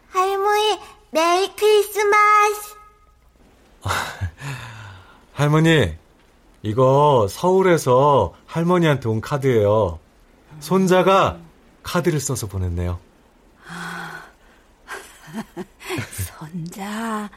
할머니, 0.10 0.80
메리 1.12 1.54
크리스마스! 1.54 2.76
할머니, 5.34 5.96
이거 6.62 7.28
서울에서 7.30 8.34
할머니한테 8.46 9.10
온 9.10 9.20
카드예요. 9.20 10.00
손자가 10.62 11.40
카드를 11.84 12.22
써서 12.22 12.48
보냈네요. 12.48 13.00
손자. 16.12 17.30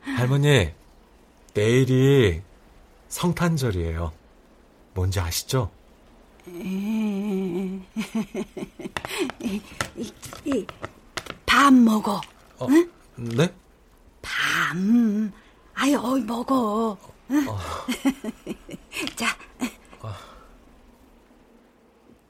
할머니, 0.00 0.72
내일이 1.54 2.42
성탄절이에요. 3.08 4.12
뭔지 4.94 5.20
아시죠? 5.20 5.70
밥 11.44 11.72
먹어. 11.72 12.20
어, 12.58 12.66
응? 12.68 12.90
네? 13.16 13.52
밤. 14.22 15.32
아유, 15.74 15.98
어이, 15.98 16.22
먹어. 16.22 16.90
어. 16.92 16.98
자. 19.16 19.36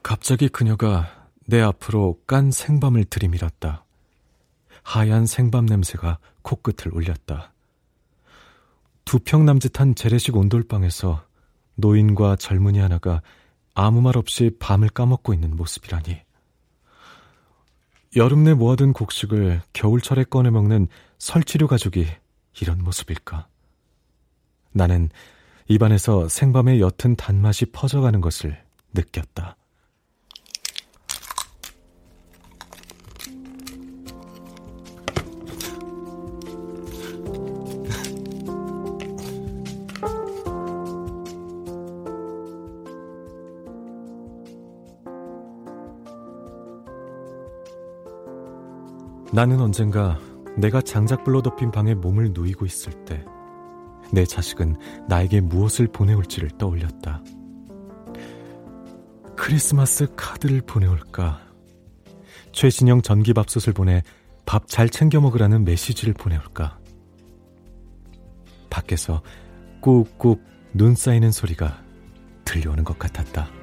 갑자기 0.03 0.47
그녀가 0.47 1.16
내 1.49 1.61
앞으로 1.61 2.19
깐 2.27 2.51
생밤을 2.51 3.05
들이밀었다. 3.05 3.85
하얀 4.83 5.25
생밤 5.25 5.65
냄새가 5.65 6.19
코끝을 6.41 6.93
울렸다. 6.93 7.53
두 9.05 9.19
평 9.19 9.45
남짓한 9.45 9.95
재래식 9.95 10.35
온돌방에서 10.35 11.25
노인과 11.75 12.35
젊은이 12.35 12.79
하나가 12.79 13.21
아무 13.73 14.01
말 14.01 14.17
없이 14.17 14.57
밤을 14.59 14.89
까먹고 14.89 15.33
있는 15.33 15.55
모습이라니. 15.55 16.21
여름 18.15 18.43
내 18.43 18.53
모아둔 18.53 18.93
곡식을 18.93 19.61
겨울철에 19.73 20.25
꺼내 20.25 20.49
먹는 20.49 20.87
설치류 21.19 21.67
가족이 21.67 22.07
이런 22.61 22.83
모습일까? 22.83 23.47
나는 24.71 25.09
입안에서 25.67 26.27
생밤의 26.27 26.81
옅은 26.81 27.15
단맛이 27.17 27.65
퍼져가는 27.67 28.19
것을 28.19 28.61
느꼈다. 28.93 29.56
나는 49.37 49.61
언젠가 49.61 50.19
내가 50.57 50.81
장작불로 50.81 51.43
덮인 51.43 51.69
방에 51.69 51.93
몸을 51.93 52.31
누이고 52.33 52.65
있을 52.65 53.05
때 53.05 53.23
내 54.11 54.25
자식은 54.25 54.77
나에게 55.07 55.41
무엇을 55.41 55.87
보내올지를 55.87 56.51
떠올렸다. 56.57 57.23
크리스마스 59.35 60.07
카드를 60.15 60.61
보내올까? 60.61 61.41
최신형 62.51 63.01
전기밥솥을 63.01 63.73
보내 63.73 64.01
밥 64.45 64.67
잘 64.67 64.89
챙겨 64.89 65.19
먹으라는 65.19 65.65
메시지를 65.65 66.13
보내올까? 66.13 66.79
밖에서 68.69 69.21
꾹꾹 69.81 70.39
눈 70.73 70.95
쌓이는 70.95 71.31
소리가 71.31 71.83
들려오는 72.45 72.83
것 72.83 72.97
같았다. 72.97 73.56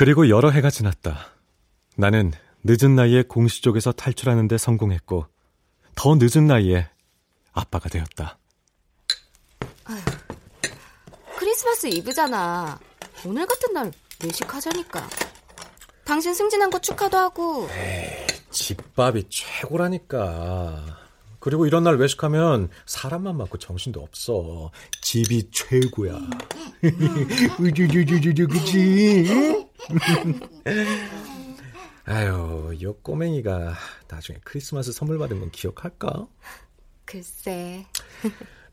그리고 0.00 0.30
여러 0.30 0.48
해가 0.48 0.70
지났다. 0.70 1.26
나는 1.94 2.32
늦은 2.64 2.96
나이에 2.96 3.22
공시 3.22 3.60
쪽에서 3.60 3.92
탈출하는 3.92 4.48
데 4.48 4.56
성공했고, 4.56 5.26
더 5.94 6.16
늦은 6.18 6.46
나이에 6.46 6.88
아빠가 7.52 7.90
되었다. 7.90 8.38
아휴, 9.84 10.00
크리스마스 11.36 11.88
이브잖아. 11.88 12.80
오늘 13.26 13.44
같은 13.44 13.74
날 13.74 13.92
외식하자니까. 14.24 15.06
당신 16.06 16.32
승진한 16.32 16.70
거 16.70 16.78
축하도 16.78 17.18
하고. 17.18 17.68
에이, 17.70 18.26
집밥이 18.50 19.24
최고라니까. 19.28 20.99
그리고 21.40 21.66
이런 21.66 21.82
날 21.84 21.96
외식하면 21.96 22.68
사람만 22.86 23.36
많고 23.36 23.58
정신도 23.58 24.00
없어. 24.00 24.70
집이 25.00 25.50
최고야. 25.50 26.20
우주주주주주 27.58 28.46
그치? 28.46 29.68
아유, 32.04 32.72
이 32.74 32.84
꼬맹이가 33.02 33.74
나중에 34.08 34.38
크리스마스 34.44 34.92
선물 34.92 35.18
받은 35.18 35.40
건 35.40 35.50
기억할까? 35.50 36.26
글쎄. 37.04 37.86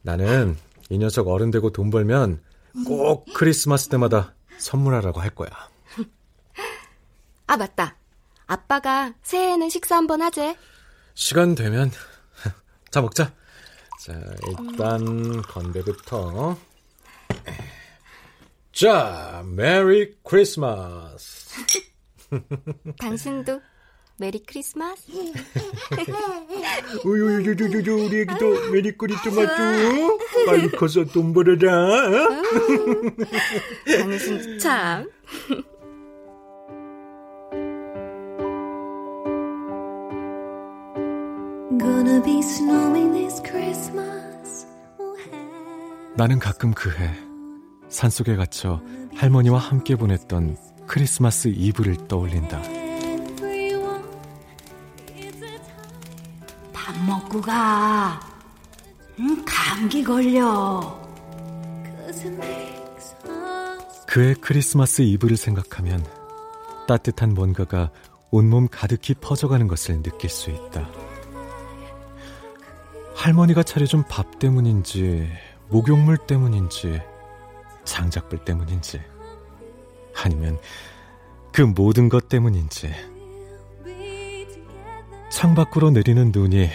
나는 0.01 0.57
이 0.89 0.97
녀석 0.97 1.27
어른 1.27 1.51
되고 1.51 1.71
돈 1.71 1.89
벌면 1.89 2.41
꼭 2.85 3.25
크리스마스 3.33 3.89
때마다 3.89 4.33
선물하라고 4.57 5.21
할 5.21 5.29
거야. 5.31 5.49
아, 7.47 7.57
맞다. 7.57 7.95
아빠가 8.45 9.13
새해에는 9.23 9.69
식사 9.69 9.95
한번 9.95 10.21
하재. 10.21 10.57
시간 11.13 11.55
되면 11.55 11.91
자, 12.91 13.01
먹자. 13.01 13.33
자, 14.05 14.13
일단 14.47 15.41
건배부터. 15.41 16.57
자, 18.71 19.43
Merry 19.45 20.15
Christmas. 20.23 21.49
당신도 22.99 23.59
Merry 24.17 24.39
Christmas. 24.43 25.11
우유유유유유 27.05 28.05
우리 28.05 28.21
애기도 28.21 28.71
Merry 28.71 28.97
Christmas. 28.97 29.47
빨리 30.45 30.69
커서 30.71 31.05
돈 31.05 31.33
벌어라. 31.33 32.41
당신 33.85 34.59
참. 34.59 35.09
나는 46.15 46.39
가끔 46.39 46.73
그해 46.73 47.13
산속에 47.89 48.35
갇혀 48.35 48.81
할머니와 49.15 49.59
함께 49.59 49.95
보냈던 49.95 50.57
크리스마스 50.87 51.49
이브를 51.49 52.07
떠올린다. 52.07 52.61
밥 56.73 56.97
먹고 57.05 57.39
가. 57.41 58.19
응, 59.19 59.45
감기 59.45 60.03
걸려. 60.03 60.99
그의 64.07 64.33
크리스마스 64.35 65.03
이브를 65.03 65.37
생각하면 65.37 66.03
따뜻한 66.87 67.35
뭔가가 67.35 67.91
온몸 68.31 68.67
가득히 68.67 69.13
퍼져가는 69.13 69.67
것을 69.67 70.01
느낄 70.01 70.29
수 70.29 70.49
있다. 70.49 70.89
할머니가 73.17 73.63
차려준 73.63 74.03
밥 74.03 74.37
때문인지, 74.37 75.27
목욕물 75.69 76.17
때문인지, 76.17 77.01
장작불 77.83 78.45
때문인지, 78.45 79.01
아니면 80.23 80.59
그 81.51 81.63
모든 81.63 82.09
것 82.09 82.29
때문인지, 82.29 82.91
창밖으로 85.31 85.89
내리는 85.89 86.31
눈이 86.31 86.69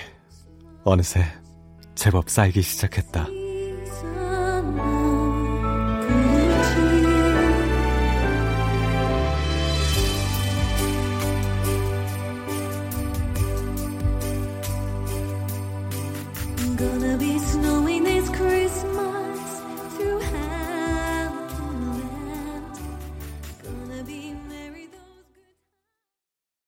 어느새 0.82 1.24
제법 1.94 2.28
쌓이기 2.28 2.60
시작했다. 2.60 3.28